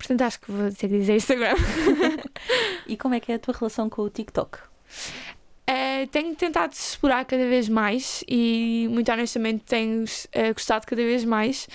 [0.01, 1.55] Portanto, acho que vou ter que dizer Instagram.
[2.87, 4.57] e como é que é a tua relação com o TikTok?
[5.69, 11.23] Uh, tenho tentado explorar cada vez mais e, muito honestamente, tenho uh, gostado cada vez
[11.23, 11.67] mais.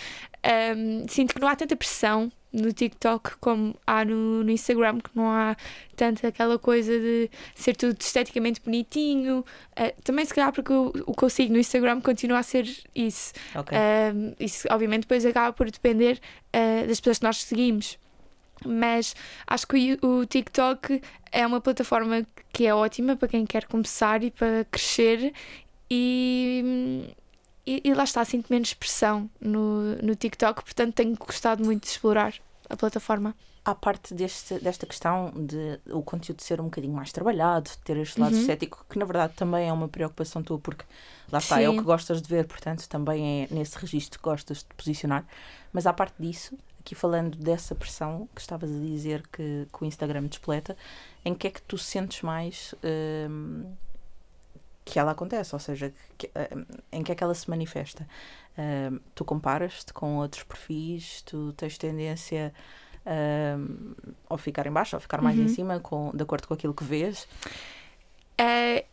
[0.77, 5.11] Um, sinto que não há tanta pressão no TikTok como há no, no Instagram, que
[5.15, 5.57] não há
[5.95, 9.45] tanto aquela coisa de ser tudo esteticamente bonitinho.
[9.79, 12.69] Uh, também, se calhar, porque o, o que eu sigo no Instagram continua a ser
[12.93, 13.33] isso.
[13.55, 13.79] Ok.
[13.79, 17.97] Um, isso, obviamente, depois acaba por depender uh, das pessoas que nós seguimos.
[18.65, 19.15] Mas
[19.47, 24.31] acho que o, TikTok é uma plataforma que é ótima para quem quer começar e
[24.31, 25.33] para crescer
[25.91, 27.15] e,
[27.67, 31.89] e, e lá está, sinto menos pressão no, no TikTok, portanto tenho gostado muito de
[31.91, 32.35] explorar
[32.69, 33.35] a plataforma.
[33.65, 38.21] Há parte deste, desta questão de o conteúdo ser um bocadinho mais trabalhado, ter este
[38.21, 38.41] lado Uhum.
[38.41, 40.85] estético, que na verdade também é uma preocupação tua, porque
[41.33, 41.79] lá está, é o Sim.
[41.79, 45.27] que gostas de ver, portanto também é nesse registro que gostas de posicionar.
[45.73, 49.85] Mas à parte disso, aqui falando dessa pressão que estavas a dizer que, que o
[49.85, 50.77] Instagram despleta,
[51.25, 52.75] em que é que tu sentes mais
[53.29, 53.75] hum,
[54.85, 55.53] que ela acontece?
[55.53, 58.07] Ou seja, que- hum, em que é que ela se manifesta?
[58.57, 62.55] Hum, tu comparas-te com outros perfis, tu tens tendência
[64.29, 65.49] ao ficar em baixo, ou ficar mais em Uhum.
[65.49, 67.29] cima, com, de acordo com aquilo que vês.
[68.39, 68.85] É,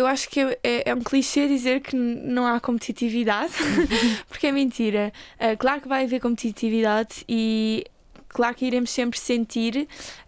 [0.00, 3.52] eu acho que é, é um clichê dizer que não há competitividade,
[4.28, 5.12] porque é mentira.
[5.38, 7.84] É, claro que vai haver competitividade e
[8.28, 9.86] claro que iremos sempre sentir,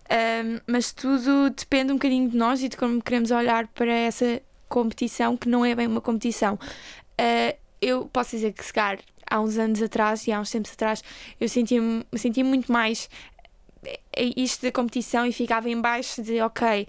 [0.08, 4.42] ehm, mas tudo depende um bocadinho de nós e de como queremos olhar para essa
[4.68, 6.58] competição, que não é bem uma competição.
[7.16, 10.72] Eh, eu posso dizer que, se calhar, há uns anos atrás e há uns tempos
[10.72, 11.02] atrás,
[11.40, 13.08] eu sentia-me sentia muito mais
[13.84, 16.86] eh, isto da competição e ficava em baixo de, ok,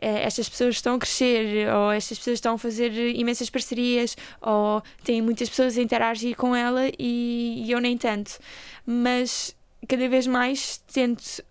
[0.00, 5.20] estas pessoas estão a crescer, ou estas pessoas estão a fazer imensas parcerias, ou têm
[5.22, 8.38] muitas pessoas a interagir com ela e, e eu nem tanto.
[8.86, 9.54] Mas
[9.88, 11.42] cada vez mais tento.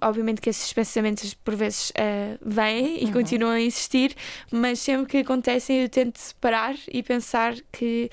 [0.00, 3.12] Obviamente que esses pensamentos por vezes eh, vêm e Uhum.
[3.12, 4.12] continuam a existir,
[4.50, 8.10] mas sempre que acontecem eu tento parar e pensar que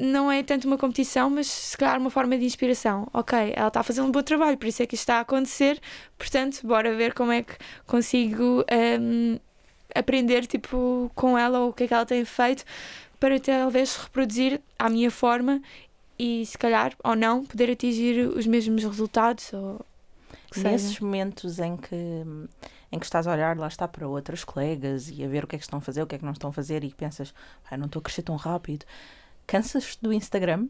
[0.00, 3.06] não é tanto uma competição, mas se calhar uma forma de inspiração.
[3.12, 5.20] Ok, ela está a fazer um bom trabalho, por isso é que isto está a
[5.20, 5.80] acontecer,
[6.18, 7.54] portanto, bora ver como é que
[7.86, 8.64] consigo
[9.00, 9.38] hum,
[9.94, 12.64] aprender tipo, com ela ou o que é que ela tem feito
[13.18, 15.60] para talvez reproduzir à minha forma
[16.18, 19.80] e se calhar ou não poder atingir os mesmos resultados ou.
[20.56, 21.94] Nesses momentos em que,
[22.90, 25.54] em que estás a olhar, lá está, para outras colegas e a ver o que
[25.54, 27.32] é que estão a fazer, o que é que não estão a fazer e pensas,
[27.70, 28.84] "Ai, não estou a crescer tão rápido.
[29.50, 30.68] Cansas-te do Instagram?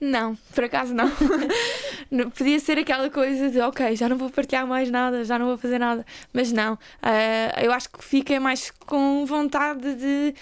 [0.00, 1.10] Não, por acaso não.
[2.30, 5.58] Podia ser aquela coisa de ok, já não vou partilhar mais nada, já não vou
[5.58, 6.06] fazer nada.
[6.32, 6.78] Mas não.
[7.02, 10.32] Ah, eu acho que fiquei mais com vontade de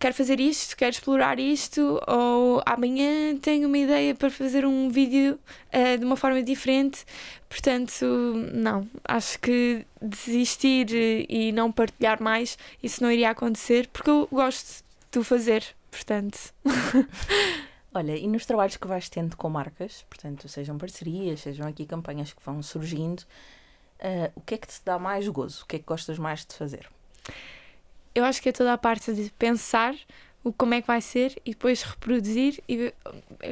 [0.00, 5.38] quero fazer isto, quero explorar isto, ou amanhã tenho uma ideia para fazer um vídeo
[5.72, 7.04] ah, de uma forma diferente.
[7.48, 8.04] Portanto,
[8.52, 8.88] não.
[9.04, 10.88] Acho que desistir
[11.28, 14.82] e não partilhar mais, isso não iria acontecer, porque eu gosto
[15.12, 15.64] de o fazer.
[15.90, 16.54] Portanto.
[17.92, 22.32] Olha, e nos trabalhos que vais tendo com marcas, portanto, sejam parcerias, sejam aqui campanhas
[22.32, 23.24] que vão surgindo,
[23.98, 25.64] ah, o que é que te dá mais gozo?
[25.64, 26.88] O que é que gostas mais de fazer?
[28.14, 29.94] eu acho que é toda a parte de pensar
[30.42, 32.92] o como é que vai ser e depois reproduzir e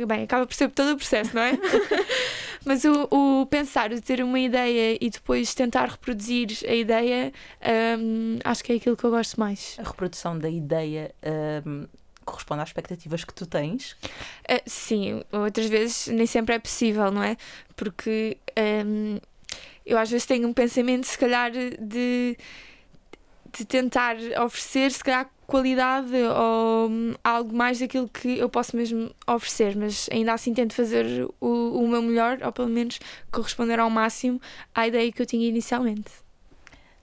[0.06, 1.52] bem, acaba por ser todo o processo, não é?
[2.64, 7.32] Mas o, o pensar, o ter uma ideia e depois tentar reproduzir a ideia,
[7.98, 9.76] hum, acho que é aquilo que eu gosto mais.
[9.78, 11.86] A reprodução da ideia ahm,
[12.28, 13.96] corresponde às expectativas que tu tens?
[14.48, 17.36] Ah, sim, outras vezes nem sempre é possível, não é?
[17.74, 18.36] Porque
[18.86, 19.18] hum,
[19.84, 22.36] eu às vezes tenho um pensamento, se calhar, de,
[23.56, 29.10] de tentar oferecer, se calhar, qualidade ou hum, algo mais daquilo que eu posso mesmo
[29.26, 33.00] oferecer, mas ainda assim tento fazer o, o meu melhor, ou pelo menos
[33.32, 34.38] corresponder ao máximo
[34.74, 36.10] à ideia que eu tinha inicialmente.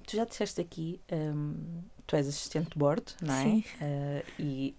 [0.06, 3.42] Tu já disseste aqui, ahm, tu és assistente de bordo, não é?
[3.44, 3.64] Sim.
[3.82, 4.76] Ah, e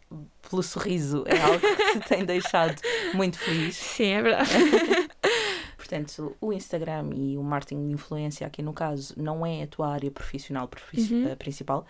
[0.48, 2.80] pelo sorriso é algo que te tem deixado
[3.14, 3.76] muito feliz.
[3.76, 4.50] Sim, é verdade.
[5.76, 9.88] Portanto, o Instagram e o marketing de influência, aqui no caso, não é a tua
[9.92, 11.28] área profissional profi- Uhum.
[11.28, 11.86] eh, principal,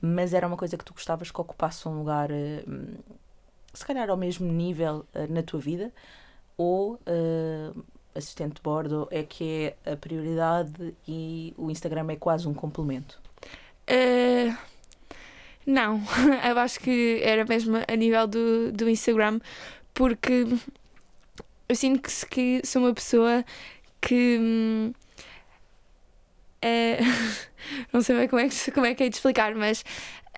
[0.00, 2.64] mas era uma coisa que tu gostavas que ocupasse um lugar, eh,
[3.74, 5.92] se calhar ao mesmo nível na tua vida,
[6.56, 7.72] ou eh,
[8.14, 13.20] assistente de bordo é que é a prioridade e o Instagram é quase um complemento.
[13.90, 14.54] Uh,
[15.66, 16.00] não,
[16.48, 19.40] eu acho que era mesmo a nível do, do Instagram,
[19.94, 20.46] porque
[21.68, 22.26] eu sinto que,
[22.60, 23.44] que sou uma pessoa
[24.00, 24.38] que.
[24.40, 24.92] hum,
[26.62, 26.98] é-
[27.92, 29.84] não sei bem como é que, como é que é de explicar, mas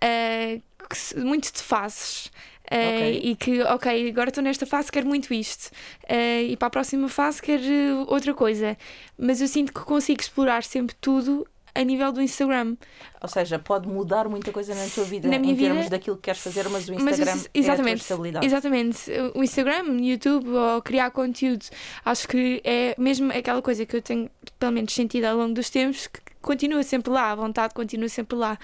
[0.01, 0.61] é,
[0.93, 2.31] se- muito de fases.
[2.73, 3.21] É, Ok.
[3.25, 5.71] E que, ok, agora estou nesta fase, quero muito isto,
[6.07, 8.77] É, e para a próxima fase quero eh, outra coisa.
[9.19, 11.45] Mas eu sinto que consigo explorar sempre tudo
[11.81, 12.77] a nível do Instagram.
[13.23, 16.17] Ou seja, pode mudar muita coisa na tua vida Na minha em termos vida, daquilo
[16.17, 18.47] que queres fazer, mas o Mas Instagram isso- é a tua exatamente, estabilidade.
[18.47, 19.11] Exatamente.
[19.35, 21.65] O Instagram, YouTube ou criar conteúdo.
[22.05, 25.71] Acho que é mesmo aquela coisa que eu tenho, pelo menos, sentido ao longo dos
[25.71, 28.59] tempos, que continua sempre lá, a vontade continua sempre lá.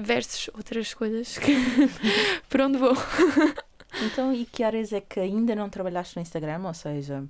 [0.00, 1.52] Versus outras coisas que
[2.48, 2.96] por onde vou.
[4.04, 6.60] Então, e que áreas é que ainda não trabalhaste no Instagram?
[6.66, 7.24] Ou seja,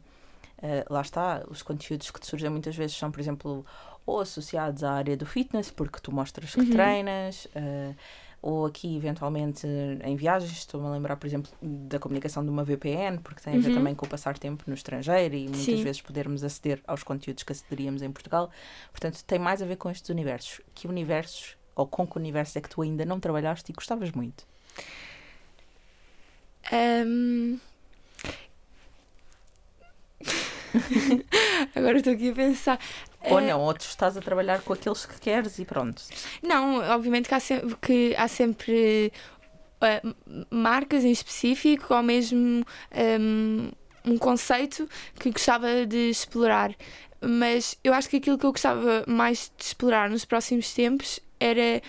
[0.61, 3.65] eh, lá está, os conteúdos que te surgem muitas vezes são, por exemplo,
[4.09, 6.71] ou associados à área do fitness, porque tu mostras que Uhum.
[6.71, 7.93] treinas, eh,
[8.41, 9.67] ou aqui, eventualmente,
[10.03, 10.51] em viagens.
[10.53, 13.75] Estou-me a lembrar, por exemplo, da comunicação de uma VPN, porque tem a ver Uhum.
[13.75, 15.83] também com o passar tempo no estrangeiro e muitas Sim.
[15.83, 18.51] vezes podermos aceder aos conteúdos que acederíamos em Portugal.
[18.91, 20.63] Portanto, tem mais a ver com estes universos.
[20.75, 24.47] Que universos, ou com que universo é que tu ainda não trabalhaste e gostavas muito?
[26.73, 27.59] Ahm.
[31.75, 32.79] Agora estou aqui a pensar.
[33.31, 36.03] Ou Eh, não, ou tu estás a trabalhar com aqueles que queres e pronto.
[36.43, 39.13] Não, obviamente que há sempre, que há sempre
[39.83, 43.71] m- marcas em específico ou mesmo ehm,
[44.05, 46.75] um conceito que gostava de explorar.
[47.21, 51.83] Mas eu acho que aquilo que eu gostava mais de explorar nos próximos tempos era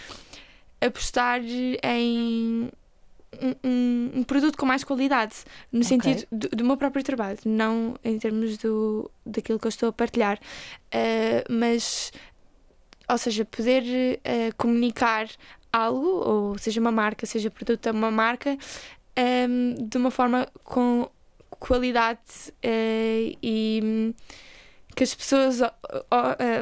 [0.81, 1.41] apostar
[1.83, 2.71] em
[3.41, 5.35] um, um- um produto com mais qualidade,
[5.71, 5.87] no Ok.
[5.87, 9.93] sentido do, do meu próprio trabalho, não em termos do, daquilo que eu estou a
[9.93, 10.39] partilhar.
[10.91, 12.11] Eh, mas
[13.07, 15.27] ou seja, poder eh, comunicar
[15.73, 18.57] algo, ou seja uma marca, seja produto de uma marca,
[19.15, 21.09] ehm, de uma forma com
[21.49, 22.19] qualidade
[22.61, 24.13] eh, e
[24.95, 25.59] que as pessoas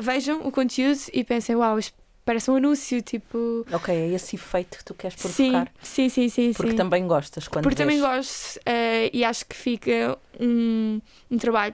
[0.01, 1.77] vejam o conteúdo e pensem, uau,
[2.27, 3.65] parece um anúncio, tipo.
[3.71, 5.71] Ok, é esse efeito que tu queres Sim, provocar.
[5.81, 6.53] sim, sim, sim.
[6.53, 6.77] Porque sim.
[6.77, 8.07] também gostas quando Porque também vês.
[8.07, 11.73] gosto eh, e acho que fica um, um trabalho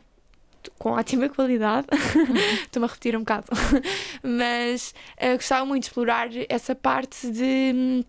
[0.79, 1.87] com ótima qualidade.
[2.63, 3.47] Estou-me a repetir um bocado.
[4.23, 8.05] Mas eh, gostava muito de explorar essa parte de,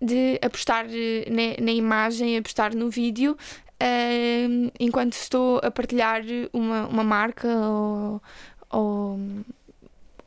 [0.00, 3.36] de apostar na, na imagem, apostar no vídeo.
[3.80, 4.46] eh,
[4.78, 8.22] enquanto estou a partilhar uma, uma marca ou,
[8.70, 9.18] ou,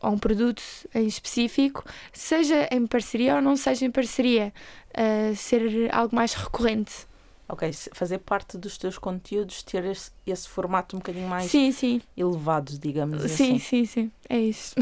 [0.01, 0.61] ou um produto
[0.93, 1.83] em específico,
[2.13, 4.53] seja em parceria ou não seja em parceria,
[4.93, 7.07] eh, ser algo mais recorrente.
[7.47, 11.99] Ok, fazer parte dos teus conteúdos, ter esse, esse formato um bocadinho mais Sim, sim,
[12.15, 13.59] elevado, digamos sim, assim.
[13.59, 14.75] sim, sim, é isso.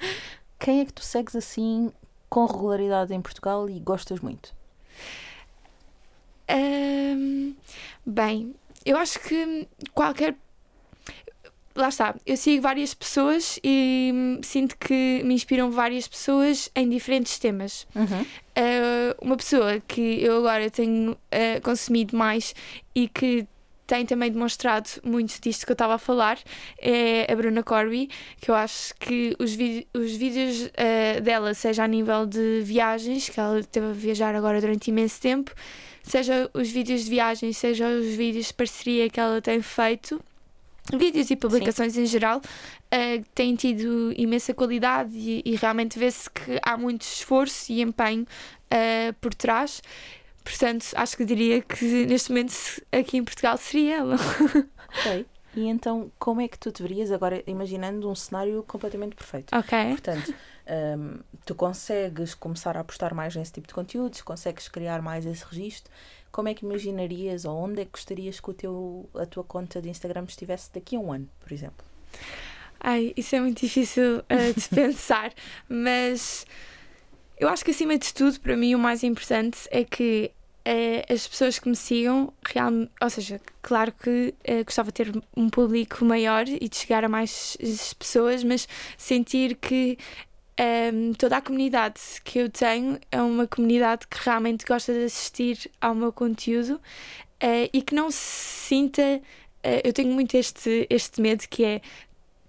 [0.58, 1.90] Quem é que tu segues assim
[2.28, 4.54] com regularidade em Portugal e gostas muito?
[6.46, 7.54] Ahm,
[8.04, 8.54] bem,
[8.84, 10.36] eu acho que qualquer.
[11.80, 16.86] Lá está, eu sigo várias pessoas e hum, sinto que me inspiram várias pessoas em
[16.86, 17.86] diferentes temas.
[17.94, 22.54] Uh, uma pessoa que eu agora tenho uh, consumido mais
[22.94, 23.46] e que
[23.86, 26.38] tem também demonstrado muito disto que eu estava a falar
[26.78, 28.10] é a Bruna Corby,
[28.42, 29.52] que eu acho que os,
[29.94, 34.60] os vídeos uh, dela, seja a nível de viagens, que ela teve a viajar agora
[34.60, 35.50] durante imenso tempo,
[36.02, 40.22] seja os vídeos de viagens, seja os vídeos de parceria que ela tem feito,
[40.92, 46.58] vídeos e publicações em geral, uh, têm tido imensa qualidade e, e realmente vê-se que
[46.62, 49.82] há muito esforço e empenho uh, por trás.
[50.42, 52.54] Portanto, acho que diria que neste momento
[52.90, 54.16] aqui em Portugal seria ela.
[54.88, 55.26] Ok.
[55.54, 59.54] E então, como é que tu te verias agora, imaginando um cenário completamente perfeito?
[59.56, 59.78] Ok.
[59.90, 60.34] Portanto,
[60.96, 65.44] hum, tu consegues começar a apostar mais nesse tipo de conteúdos, consegues criar mais esse
[65.44, 65.92] registro.
[66.30, 69.80] Como é que imaginarias ou onde é que gostarias que o teu, a tua conta
[69.80, 71.84] de Instagram estivesse daqui a um ano, por exemplo?
[72.78, 75.32] Ai, isso é muito difícil uh, de pensar,
[75.68, 76.46] mas
[77.38, 80.30] eu acho que acima de tudo, para mim, o mais importante é que
[80.66, 85.22] uh, as pessoas que me sigam, real, ou seja, claro que uh, gostava de ter
[85.36, 87.56] um público maior e de chegar a mais
[87.98, 89.98] pessoas, mas sentir que
[90.92, 95.70] um, toda a comunidade que eu tenho é uma comunidade que realmente gosta de assistir
[95.80, 99.02] ao meu conteúdo uh, e que não se sinta.
[99.02, 101.80] uh, eu tenho muito este, este medo que é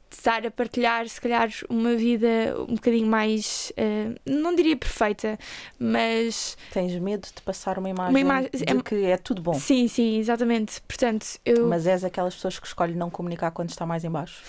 [0.09, 2.27] estar a partilhar, se calhar, uma vida
[2.67, 5.39] um bocadinho mais, uh, não diria perfeita,
[5.79, 9.87] mas Tens medo de passar uma imagem, imagem- de é- que é tudo bom, sim,
[9.87, 10.81] sim, exatamente.
[10.81, 14.43] Portanto, eu mas és aquelas pessoas que escolhem não comunicar quando está mais em baixo?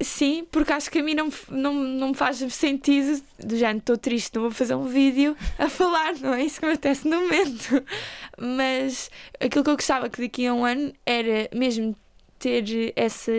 [0.00, 3.96] Sim, porque acho que a mim não, não, não me faz sentido do género, estou
[3.96, 7.20] triste, não vou fazer um vídeo a falar, não é isso que me acontece no
[7.20, 7.82] momento.
[8.38, 11.94] Mas aquilo que eu gostava que daqui a um ano era mesmo
[12.38, 13.32] ter essa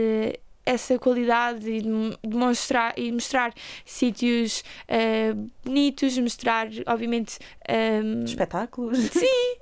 [0.63, 1.89] essa qualidade e de
[2.24, 3.52] de mostrar e mostrar
[3.84, 5.34] sítios eh,
[5.65, 9.10] bonitos, mostrar obviamente ehm, Espetáculos?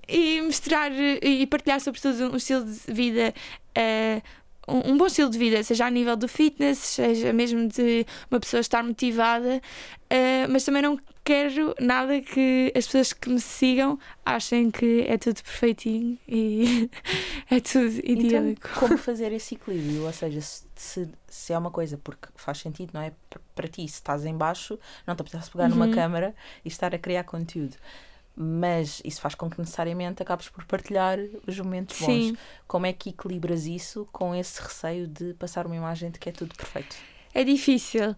[0.10, 3.34] e mostrar e partilhar sobretudo um estilo de vida
[3.74, 4.22] eh,
[4.70, 8.40] um, um bom estilo de vida, seja a nível do fitness, seja mesmo de uma
[8.40, 14.00] pessoa estar motivada, uh, mas também não quero nada que as pessoas que me sigam
[14.26, 16.90] achem que é tudo perfeitinho e
[17.52, 18.68] é tudo idílico.
[18.68, 20.06] Então, como fazer esse equilíbrio?
[20.06, 23.12] Ou seja, se, se é uma coisa, porque faz sentido, não é?
[23.54, 25.72] Para ti, se estás em baixo, não te apetece pegar uhum.
[25.72, 27.76] numa câmara e estar a criar conteúdo
[28.42, 32.06] mas isso faz com que necessariamente acabes por partilhar os momentos bons.
[32.06, 32.38] Sim.
[32.66, 36.32] Como é que equilibras isso com esse receio de passar uma imagem de que é
[36.32, 36.96] tudo perfeito?
[37.34, 38.16] É difícil, uh,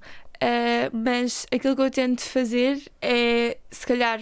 [0.94, 4.22] mas aquilo que eu tento fazer é, se calhar,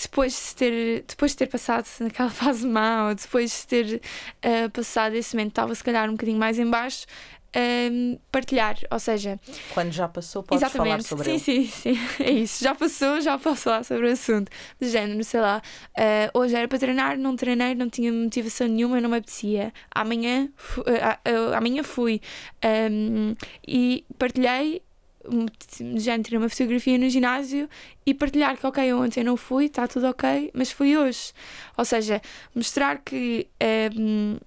[0.00, 4.00] depois de ter, depois de ter passado naquela fase má ou depois de ter
[4.44, 7.06] uh, passado esse momento, estava se calhar um bocadinho mais em baixo,
[7.56, 9.40] um, partilhar, ou seja...
[9.72, 11.66] Quando já passou, podes exatamente, falar sobre sim, ele.
[11.66, 12.62] Sim, sim, sim, é isso.
[12.62, 14.50] Já passou, já posso falar sobre o assunto.
[14.80, 15.62] De género, sei lá,
[15.96, 19.72] uh, hoje era para treinar, não treinei, não tinha motivação nenhuma, não me apetecia.
[19.90, 22.20] Amanhã, uh, uh, amanhã fui
[22.90, 23.34] um,
[23.66, 24.82] e partilhei
[25.96, 27.68] já tirei uma fotografia no ginásio
[28.06, 31.32] e partilhar que, ok, ontem não fui, está tudo ok, mas fui hoje.
[31.76, 32.22] Ou seja,
[32.54, 33.46] mostrar que
[33.94, 34.38] um,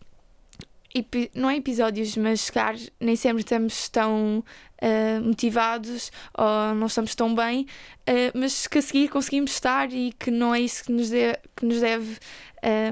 [1.33, 4.43] não é episódios, mas se calhar nem sempre estamos tão
[4.81, 7.65] uh, motivados ou não estamos tão bem,
[8.01, 11.37] uh, mas que a seguir conseguimos estar e que não é isso que nos, de,
[11.55, 12.17] que nos deve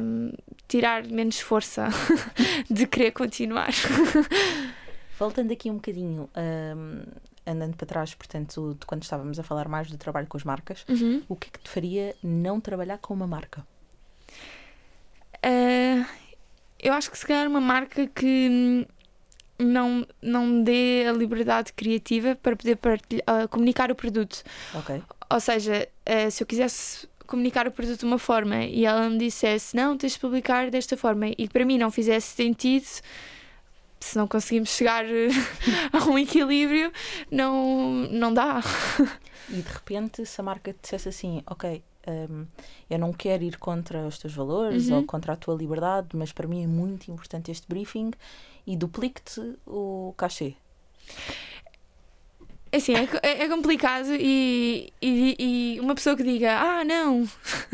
[0.02, 1.90] um, ah, tirar menos força
[2.70, 3.72] de querer continuar.
[5.18, 7.04] Voltando aqui um bocadinho, um,
[7.46, 10.86] andando para trás, portanto, de quando estávamos a falar mais do trabalho com as marcas,
[10.88, 11.22] uhum.
[11.28, 13.66] o que é que te faria não trabalhar com uma marca?
[15.46, 15.79] Uh,
[16.82, 18.88] eu acho que se calhar uma marca que
[19.58, 24.42] não, não dê a liberdade criativa para poder uh, comunicar o produto.
[24.74, 25.02] Ok.
[25.30, 29.18] Ou seja, uh, se eu quisesse comunicar o produto de uma forma e ela me
[29.18, 32.88] dissesse não, tens de publicar desta forma e para mim não fizesse sentido,
[34.00, 35.06] se não conseguimos chegar
[35.94, 36.92] a um equilíbrio,
[37.30, 38.62] não, não dá.
[39.50, 42.46] E de repente, se a marca te dissesse assim, ok, um,
[42.90, 44.98] eu não quero ir contra os teus valores uhum.
[44.98, 48.12] ou contra a tua liberdade, mas para mim é muito importante este briefing
[48.66, 50.56] e duplique-te o cachê.
[52.72, 57.28] É assim, é, é, é complicado e, e, e, uma pessoa que diga ah não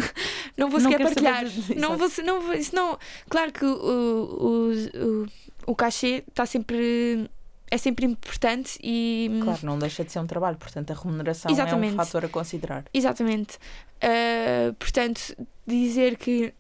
[0.55, 1.43] não vou sequer partilhar
[1.75, 5.27] não vou, não vou, isso não claro que o, o, o,
[5.67, 7.29] o cachê está sempre
[7.69, 9.29] é sempre importante e.
[9.43, 11.91] Claro, não deixa de ser um trabalho, portanto a remuneração Exatamente.
[11.91, 12.85] é um fator a considerar.
[12.93, 13.57] Exatamente.
[14.03, 16.53] Uh, portanto, dizer que.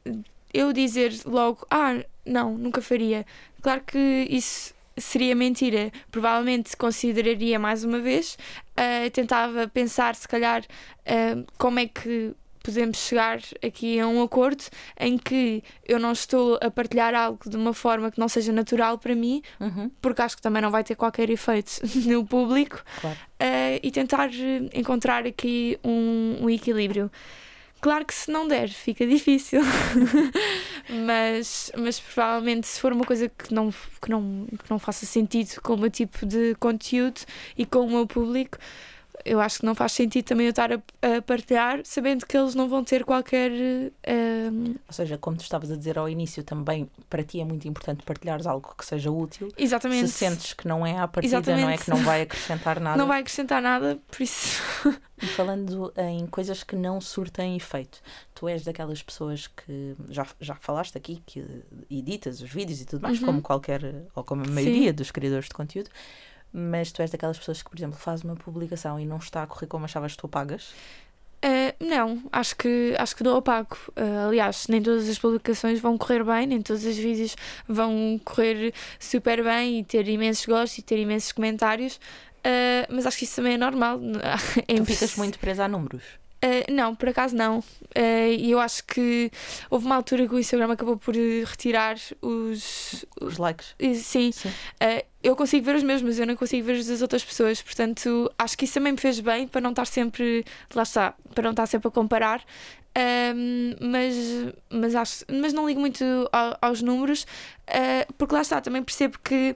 [0.53, 3.25] Eu dizer logo, ah, não, nunca faria.
[3.61, 5.91] Claro que isso seria mentira.
[6.09, 8.37] Provavelmente consideraria mais uma vez.
[8.71, 12.33] Uh, tentava pensar, se calhar, uh, como é que
[12.65, 14.63] podemos chegar aqui a um acordo
[14.99, 18.97] em que eu não estou a partilhar algo de uma forma que não seja natural
[18.97, 19.91] para mim, uhum.
[20.01, 23.15] porque acho que também não vai ter qualquer efeito no público, claro.
[23.15, 24.29] uh, e tentar
[24.73, 27.11] encontrar aqui um, um equilíbrio.
[27.81, 29.61] Claro que se não der, fica difícil.
[31.05, 35.61] mas, mas provavelmente se for uma coisa que não, que, não, que não faça sentido
[35.61, 37.21] com o meu tipo de conteúdo
[37.55, 38.57] e com o meu público,
[39.25, 42.53] eu acho que não faz sentido também eu estar a, a partilhar sabendo que eles
[42.53, 43.51] não vão ter qualquer.
[43.51, 43.91] Um...
[44.03, 47.67] Ehm, Ou seja, como tu estavas a dizer ao início, também para ti é muito
[47.67, 49.51] importante partilhares algo que seja útil.
[49.57, 50.07] Exatamente.
[50.09, 51.63] Se sentes que não é à partida, Exatamente.
[51.63, 52.97] não é que não vai acrescentar nada.
[52.97, 54.61] Não vai acrescentar nada, por isso.
[55.21, 58.01] E falando em coisas que não surtem efeito,
[58.33, 63.01] tu és daquelas pessoas que já, já falaste aqui, que editas os vídeos e tudo
[63.01, 63.27] mais, uhum.
[63.27, 64.93] como qualquer, ou como a maioria Sim.
[64.93, 65.89] dos criadores de conteúdo
[66.57, 69.47] mas tu és daquelas pessoas que, por exemplo, faz uma publicação e não está a
[69.47, 70.73] correr como achavas que tu pagas?
[71.43, 73.77] Uh, não, acho que, acho que dou pago.
[73.89, 77.35] Uh, aliás, nem todas as publicações vão correr bem, nem todos os vídeos
[77.67, 81.97] vão correr super bem e ter imensos gostos e ter imensos comentários.
[82.39, 83.99] Uh, mas acho que isso também é normal.
[84.67, 86.03] É tu ficas muito presa a números.
[86.45, 87.59] Uh, não, por acaso não.
[87.59, 89.31] Uh, e eu acho que
[89.67, 93.71] houve uma altura que o Instagram acabou por retirar os, os likes.
[93.81, 94.31] Uh, sim.
[94.31, 94.51] sim.
[95.23, 97.63] eu consigo ver os meus, mas eu não consigo ver os das outras pessoas.
[97.63, 100.45] Portanto, acho que isso também me fez bem para não estar sempre.
[100.75, 102.43] Lá está, para não estar sempre a comparar.
[103.81, 104.15] mas,
[104.69, 107.25] mas, acho, mas não ligo muito ao, aos números,
[108.17, 109.55] porque lá está, também percebo que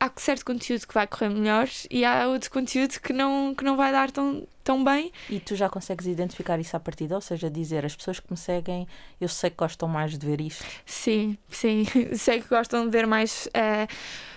[0.00, 3.76] há certo conteúdo que vai correr melhor e há outro conteúdo que não, que não
[3.76, 5.12] vai dar tão, tão bem.
[5.28, 7.14] E tu já consegues identificar isso à partida?
[7.14, 8.86] Ou seja, dizer as pessoas que me seguem,
[9.20, 10.64] eu sei que gostam mais de ver isto?
[10.86, 11.84] Sim, sim.
[12.14, 13.92] sei que gostam de ver mais uh,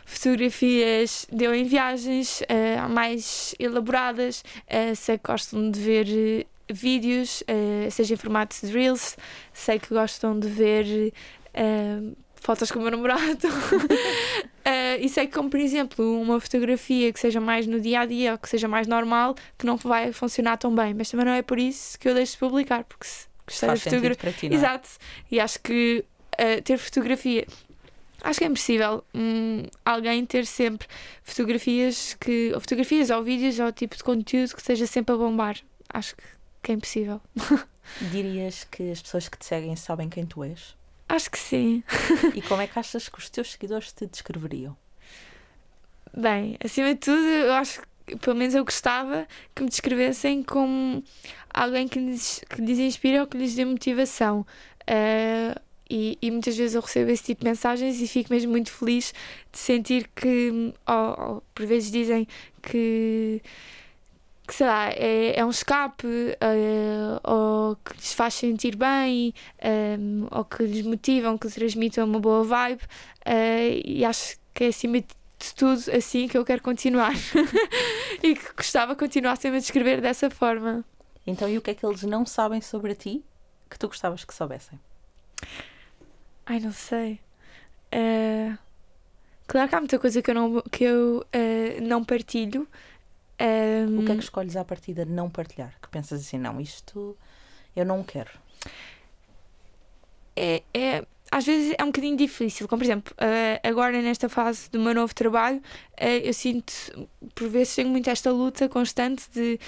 [0.05, 7.43] fotografias de eu em viagens uh, mais elaboradas, uh, sei que gostam de ver vídeos,
[7.91, 9.17] seja em formato de Reels,
[9.51, 11.13] sei que gostam de ver
[12.41, 13.47] fotos com o meu namorado.
[13.47, 18.05] Uh, e sei que, como por exemplo, uma fotografia que seja mais no dia a
[18.05, 20.93] dia, ou que seja mais normal, que não vai funcionar tão bem.
[20.93, 23.77] Mas também não é por isso que eu deixo de publicar, porque se gostei da
[23.77, 24.49] fotografia.
[24.49, 24.53] É?
[24.53, 24.89] Exato.
[25.29, 27.47] E acho que uh, ter fotografia.
[28.23, 30.87] Acho que é impossível um, alguém ter sempre
[31.23, 32.51] fotografias que.
[32.53, 35.57] Ou fotografias ou vídeos ou tipo de conteúdo que esteja sempre a bombar.
[35.93, 36.23] Acho que,
[36.63, 37.21] que é impossível.
[38.11, 40.75] Dirias que as pessoas que te seguem sabem quem tu és?
[41.11, 41.83] Acho que sim.
[42.33, 44.77] e como é que achas que os teus seguidores te descreveriam?
[46.15, 51.03] Bem, acima de tudo, eu acho que, pelo menos eu gostava que me descrevessem como
[51.53, 54.45] alguém que lhes, que lhes inspira ou que lhes dê motivação.
[54.83, 55.59] Uh,
[55.89, 59.13] e, e, muitas vezes eu recebo esse tipo de mensagens e fico mesmo muito feliz
[59.51, 62.25] de sentir que, ou, ou por vezes dizem
[62.61, 63.41] que
[64.47, 69.67] que sei lá, é, é um escape uh, ou que lhes faz sentir bem um,
[69.67, 74.67] ehm, ou que lhes motivam, que transmitam uma boa vibe uh, e acho que é
[74.67, 75.07] acima de
[75.55, 77.13] tudo assim que eu quero continuar
[78.21, 80.83] e que gostava de continuar sempre a descrever dessa forma.
[81.25, 83.23] Então, e o que é que eles não sabem sobre ti
[83.69, 84.79] que tu gostavas que soubessem?
[86.45, 87.19] Ai, não sei.
[87.93, 88.57] Uh,
[89.47, 91.25] claro que há muita coisa que eu não, que eu,
[91.81, 92.67] não partilho,
[93.41, 93.99] um...
[93.99, 95.73] O que é que escolhes à partida não partilhar?
[95.81, 97.17] Que pensas assim, não, isto
[97.75, 98.31] eu não quero.
[100.35, 102.67] É, é, às vezes é um bocadinho difícil.
[102.67, 106.73] Como por exemplo, uh, agora nesta fase do meu novo trabalho, uh, eu sinto,
[107.33, 109.59] por vezes, tenho muito esta luta constante de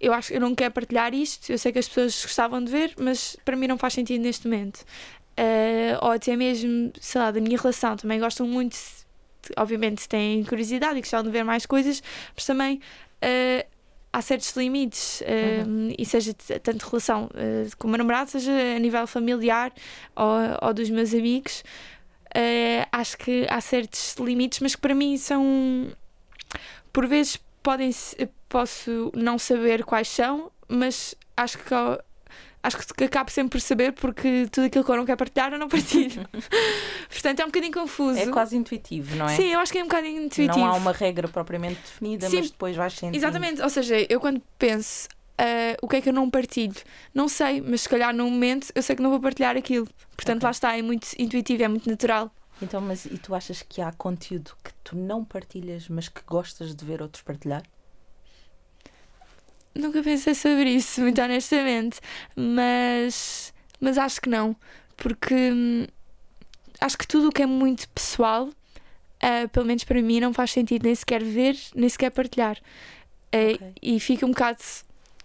[0.00, 2.72] eu acho que eu não quero partilhar isto, eu sei que as pessoas gostavam de
[2.72, 4.84] ver, mas para mim não faz sentido neste momento.
[5.38, 8.76] Uh, ou até mesmo, sei lá, da minha relação, também gostam muito
[9.56, 12.02] obviamente têm curiosidade e gostavam de ver mais coisas,
[12.34, 12.80] mas também
[13.22, 13.74] uh,
[14.14, 15.94] há certos limites, uh, uhum.
[15.98, 16.32] e seja
[16.62, 19.72] tanto relação uh, com o meu namorado, seja a nível familiar
[20.14, 21.64] ou, ou dos meus amigos.
[22.28, 25.88] Uh, acho que há certos limites, mas que para mim são.
[26.92, 27.90] Por vezes podem
[28.48, 31.74] posso não saber quais são, mas acho que
[32.64, 35.58] acho que acabo sempre por saber porque tudo aquilo que eu não quero partilhar eu
[35.58, 36.26] não partilho.
[37.10, 38.18] Portanto, é um bocadinho confuso.
[38.18, 39.36] É quase intuitivo, não é?
[39.36, 40.58] Sim, eu acho que é um bocadinho intuitivo.
[40.58, 43.16] Não há uma regra propriamente definida, Sim, mas depois vais sentindo.
[43.16, 45.08] Exatamente, ou seja, eu quando penso
[45.38, 46.74] uh, o que é que eu não partilho,
[47.12, 49.86] não sei, mas se calhar no momento eu sei que não vou partilhar aquilo.
[50.16, 50.46] Portanto, okay.
[50.46, 52.30] lá está, é muito intuitivo, é muito natural.
[52.62, 56.74] Então, mas e tu achas que há conteúdo que tu não partilhas, mas que gostas
[56.74, 57.62] de ver outros partilhar?
[59.74, 62.00] Nunca pensei sobre isso, muito honestamente.
[62.36, 64.56] Mas, mas acho que não.
[64.96, 65.86] Porque hum,
[66.80, 70.52] acho que tudo o que é muito pessoal, uh, pelo menos para mim, não faz
[70.52, 72.56] sentido nem sequer ver, nem sequer partilhar.
[73.34, 73.72] Uh, okay.
[73.82, 74.62] E fica um bocado.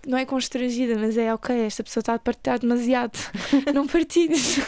[0.07, 3.19] Não é constrangida, mas é ok, esta pessoa está a partilhar demasiado.
[3.73, 4.59] não partilhes.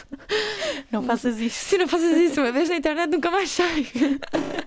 [0.92, 1.66] Não faças isso.
[1.70, 3.88] Se não faças isso, uma vez na internet nunca mais sai.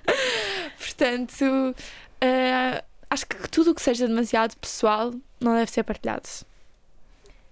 [0.78, 1.44] Portanto.
[2.24, 6.28] Uh, acho que tudo o que seja demasiado pessoal não deve ser partilhado.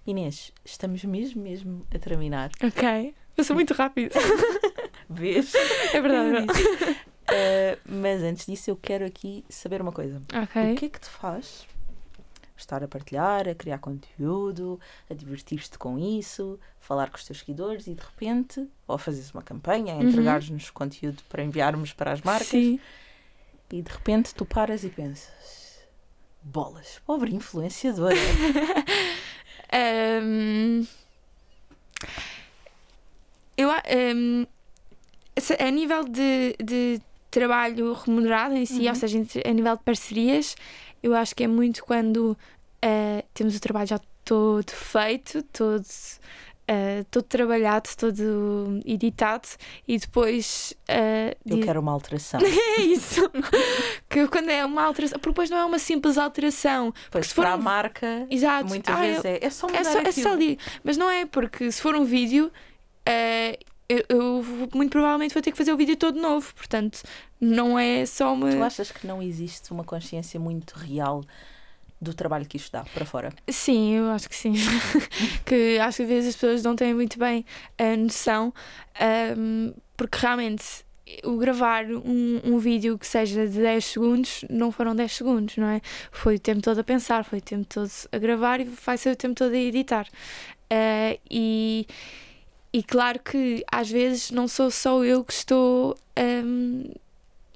[0.05, 2.51] Inês, estamos mesmo, mesmo a terminar.
[2.61, 3.15] Ok.
[3.35, 4.13] Passou muito rápido.
[5.09, 5.53] Vês?
[5.93, 6.45] É verdade.
[6.45, 10.21] uh, mas antes disso, eu quero aqui saber uma coisa.
[10.33, 10.73] Ok.
[10.73, 11.65] O que é que te faz
[12.55, 17.87] estar a partilhar, a criar conteúdo, a divertir-te com isso, falar com os teus seguidores
[17.87, 20.03] e de repente, ou fazeres uma campanha, uhum.
[20.03, 22.47] entregares-nos conteúdo para enviarmos para as marcas.
[22.47, 22.79] Sim
[23.73, 25.79] e de repente tu paras e pensas:
[26.43, 28.15] bolas, pobre influenciadora.
[30.23, 30.85] um,
[33.57, 34.45] eu, um,
[35.59, 37.01] a nível de, de
[37.31, 38.89] trabalho remunerado em si, uhum.
[38.89, 40.55] ou seja, a nível de parcerias,
[41.01, 42.37] eu acho que é muito quando
[42.85, 45.83] uh, temos o trabalho já todo feito, todo
[46.69, 49.47] uh, todo trabalhado, todo editado
[49.87, 50.73] e depois.
[50.89, 52.39] Uh, Eu quero uma alteração.
[52.43, 53.29] é isso!
[54.09, 55.19] que quando é uma alteração.
[55.19, 56.93] Porque depois não é uma simples alteração.
[57.11, 57.53] Pois se for para um...
[57.53, 58.67] a marca, Exato.
[58.67, 60.57] muitas ah, vezes é, é só mudar é só, é só ali.
[60.83, 62.51] Mas não é, porque se for um vídeo.
[63.07, 67.03] Uh, eu, eu, muito provavelmente vou ter que fazer o vídeo todo novo, portanto,
[67.39, 68.49] não é só uma.
[68.49, 71.21] Tu achas que não existe uma consciência muito real
[72.03, 73.33] do trabalho que isto dá para fora.
[73.49, 74.53] Sim, eu acho que sim.
[75.45, 77.45] que acho que às vezes as pessoas não têm muito bem
[77.77, 78.53] a noção,
[79.37, 80.85] um, porque realmente
[81.23, 85.67] o gravar um, um vídeo que seja de 10 segundos não foram 10 segundos, não
[85.67, 85.81] é?
[86.11, 89.11] Foi o tempo todo a pensar, foi o tempo todo a gravar e vai ser
[89.11, 90.07] o tempo todo a editar.
[90.71, 91.85] Uh, e,
[92.71, 96.85] e claro que às vezes não sou só eu que estou um,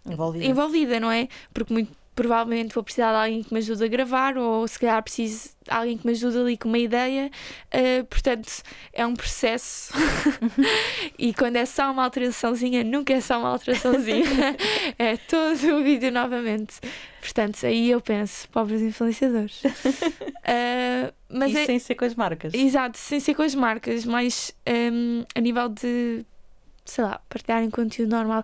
[0.05, 0.45] envolvida.
[0.45, 1.27] envolvida, não é?
[1.53, 5.01] Porque muito provavelmente vou precisar de alguém que me ajude a gravar, ou se calhar
[5.03, 7.30] preciso de alguém que me ajude ali com uma ideia.
[7.68, 8.51] Uh, portanto,
[8.91, 9.93] é um processo.
[11.18, 14.57] e quando é só uma alteraçãozinha, nunca é só uma alteraçãozinha,
[14.97, 16.80] é todo o vídeo novamente.
[17.22, 19.63] Portanto, aí eu penso, pobres influenciadores.
[19.63, 21.65] Uh, mas e é...
[21.68, 22.51] sem ser com as marcas.
[22.51, 26.26] Exato, sem ser com as marcas, mas um, a nível de,
[26.84, 28.43] sei lá, partilharem conteúdo normal.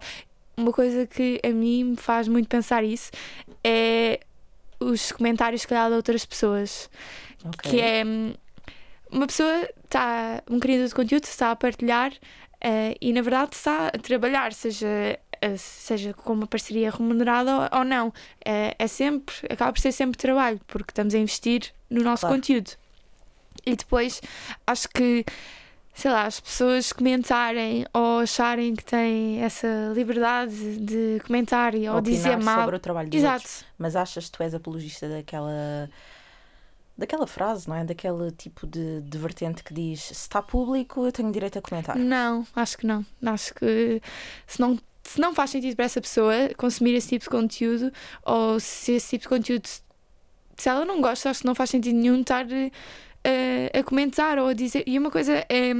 [0.56, 3.12] Uma coisa que a mim me faz muito pensar isso
[3.64, 4.20] é
[4.80, 6.90] os comentários que dá de outras pessoas.
[7.46, 7.72] Okay.
[7.72, 8.04] Que é
[9.12, 13.88] uma pessoa está, um criador de conteúdo está a partilhar uh, e na verdade está
[13.88, 15.20] a trabalhar, seja
[15.58, 18.14] seja com uma parceria remunerada ou não.
[18.46, 22.36] É, é, sempre, acaba por ser sempre trabalho, porque estamos a investir no nosso claro.
[22.36, 22.72] conteúdo.
[23.66, 24.22] E depois
[24.66, 25.26] acho que,
[25.94, 32.02] sei lá, as pessoas comentarem ou acharem que têm essa liberdade de comentar ou, ou
[32.02, 33.36] dizer mal sobre o trabalho dos Exato.
[33.36, 33.66] Outros.
[33.78, 35.90] Mas achas que tu és apologista daquela
[36.98, 37.84] daquela frase, não é?
[37.84, 41.96] Daquele tipo de, de vertente que diz se está público, eu tenho direito a comentar.
[41.96, 43.06] Não, acho que não.
[43.24, 44.02] Acho que
[44.48, 47.92] se não se não faz sentido para essa pessoa consumir esse tipo de conteúdo,
[48.24, 51.96] ou se esse tipo de conteúdo, se ela não gosta, acho que não faz sentido
[51.96, 52.46] nenhum estar
[53.26, 54.84] uh, a comentar ou a dizer.
[54.86, 55.72] E uma coisa é,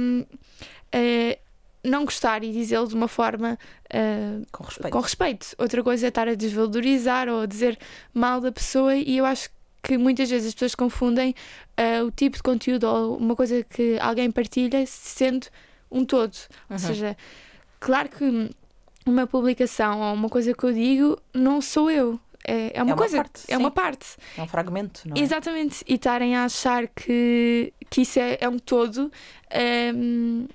[0.92, 1.38] é
[1.84, 3.58] não gostar e dizê-lo de uma forma
[3.92, 4.92] uh, com, respeito.
[4.92, 5.46] com respeito.
[5.58, 7.78] Outra coisa é estar a desvalorizar ou a dizer
[8.12, 9.50] mal da pessoa, e eu acho
[9.82, 11.34] que muitas vezes as pessoas confundem
[11.78, 15.46] uh, o tipo de conteúdo ou uma coisa que alguém partilha sendo
[15.90, 16.32] um todo.
[16.32, 16.70] Uhum.
[16.70, 17.16] Ou seja,
[17.78, 18.50] claro que
[19.06, 22.18] uma publicação ou uma coisa que eu digo não sou eu.
[22.46, 23.60] É, é uma, é uma coisa, parte, é sim.
[23.60, 24.06] uma parte.
[24.36, 25.20] É um fragmento, não é?
[25.20, 25.82] Exatamente.
[25.88, 29.10] E estarem a achar que, que isso é, é um todo.
[29.94, 30.46] Um,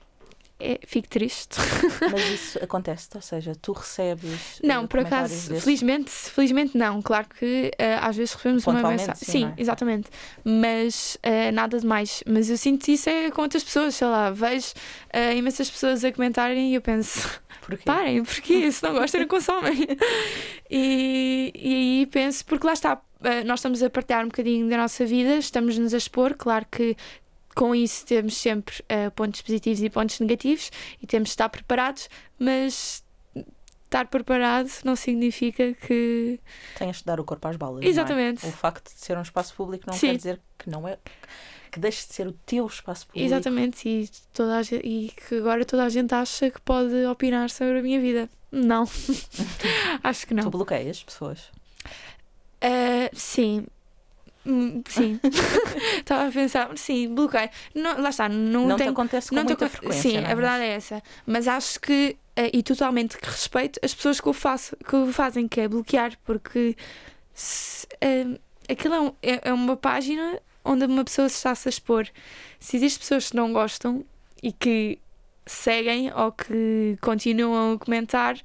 [0.60, 1.58] é, fico triste.
[2.12, 4.60] Mas isso acontece, ou seja, tu recebes.
[4.62, 5.64] Não, por acaso, desses?
[5.64, 7.02] felizmente, felizmente não.
[7.02, 9.16] Claro que uh, às vezes recebemos uma mensagem.
[9.16, 9.54] Sim, sim é?
[9.58, 10.10] exatamente.
[10.44, 12.22] Mas uh, nada de mais.
[12.28, 14.74] Mas eu sinto isso é com outras pessoas, sei lá, vejo
[15.14, 17.42] uh, imensas pessoas a comentarem e eu penso.
[17.62, 17.84] Porquê?
[17.86, 19.88] Parem, porque se não gostam, não consomem.
[20.70, 23.00] e, e aí penso, porque lá está,
[23.46, 26.98] nós estamos a partilhar um bocadinho da nossa vida, estamos-nos a expor, claro que
[27.60, 32.10] com isso temos sempre uh, pontos positivos e pontos negativos e temos de estar preparados,
[32.40, 33.04] mas
[33.84, 36.40] estar preparado não significa que.
[36.78, 37.84] Tenhas de dar o corpo às balas.
[37.84, 37.88] É?
[37.88, 38.46] Exatamente.
[38.46, 38.50] É?
[38.50, 40.08] O facto de ser um espaço público não Sim.
[40.08, 40.98] quer dizer que não é.
[41.70, 43.26] Que deixe de ser o teu espaço público.
[43.26, 47.80] Exatamente, e, toda a e que agora toda a gente acha que pode opinar sobre
[47.80, 48.30] a minha vida.
[48.50, 48.86] Não.
[50.02, 50.44] Acho que não.
[50.44, 51.52] Tu bloqueias pessoas?
[52.64, 53.66] Uh, sim,
[54.88, 55.20] sim.
[56.00, 57.50] Estava a pensar, sim, bloqueio.
[57.76, 60.02] Não, lá está, não, não tem, te acontece com não muita frequência.
[60.02, 60.30] Sim, não?
[60.30, 61.04] a verdade é essa.
[61.26, 65.12] Mas acho que, eh, e totalmente que respeito as pessoas que o, faço, que o
[65.12, 66.76] fazem, que é bloquear, porque
[67.34, 71.68] se, uh, aquilo é, um, é, é, uma página onde uma pessoa se está -se
[71.68, 72.08] a expor.
[72.60, 74.06] Se existem pessoas que não gostam
[74.42, 75.00] e que
[75.46, 78.38] seguem ou que continuam a comentar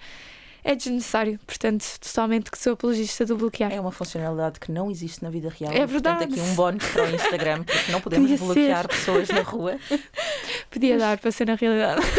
[0.64, 1.38] é desnecessário.
[1.46, 3.70] Portanto, totalmente que sou apologista do bloquear.
[3.70, 5.72] É uma funcionalidade que não existe na vida real.
[5.72, 6.18] É verdade.
[6.18, 8.88] Portanto, aqui um bónus para o Instagram, porque não podemos Podia bloquear ser.
[8.88, 9.78] pessoas na rua.
[10.70, 12.00] Podia dar para ser na realidade.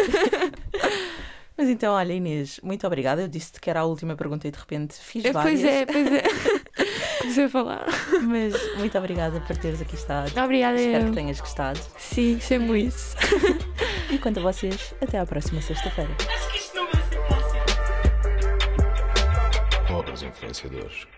[1.58, 3.22] Mas então, olha, Inês, muito obrigada.
[3.22, 5.60] Eu disse-te que era a última pergunta e de repente fiz é, várias.
[5.60, 6.22] Pois é, pois é.
[7.20, 7.86] Comecei a falar.
[8.22, 10.38] Mas muito obrigada por teres aqui estado.
[10.38, 11.08] Obrigada, Espero eu.
[11.10, 11.80] que tenhas gostado.
[11.98, 13.16] Sim, chamo isso.
[14.10, 16.14] e quanto a vocês, até à próxima sexta-feira.
[19.86, 21.15] Pobres influenciadores.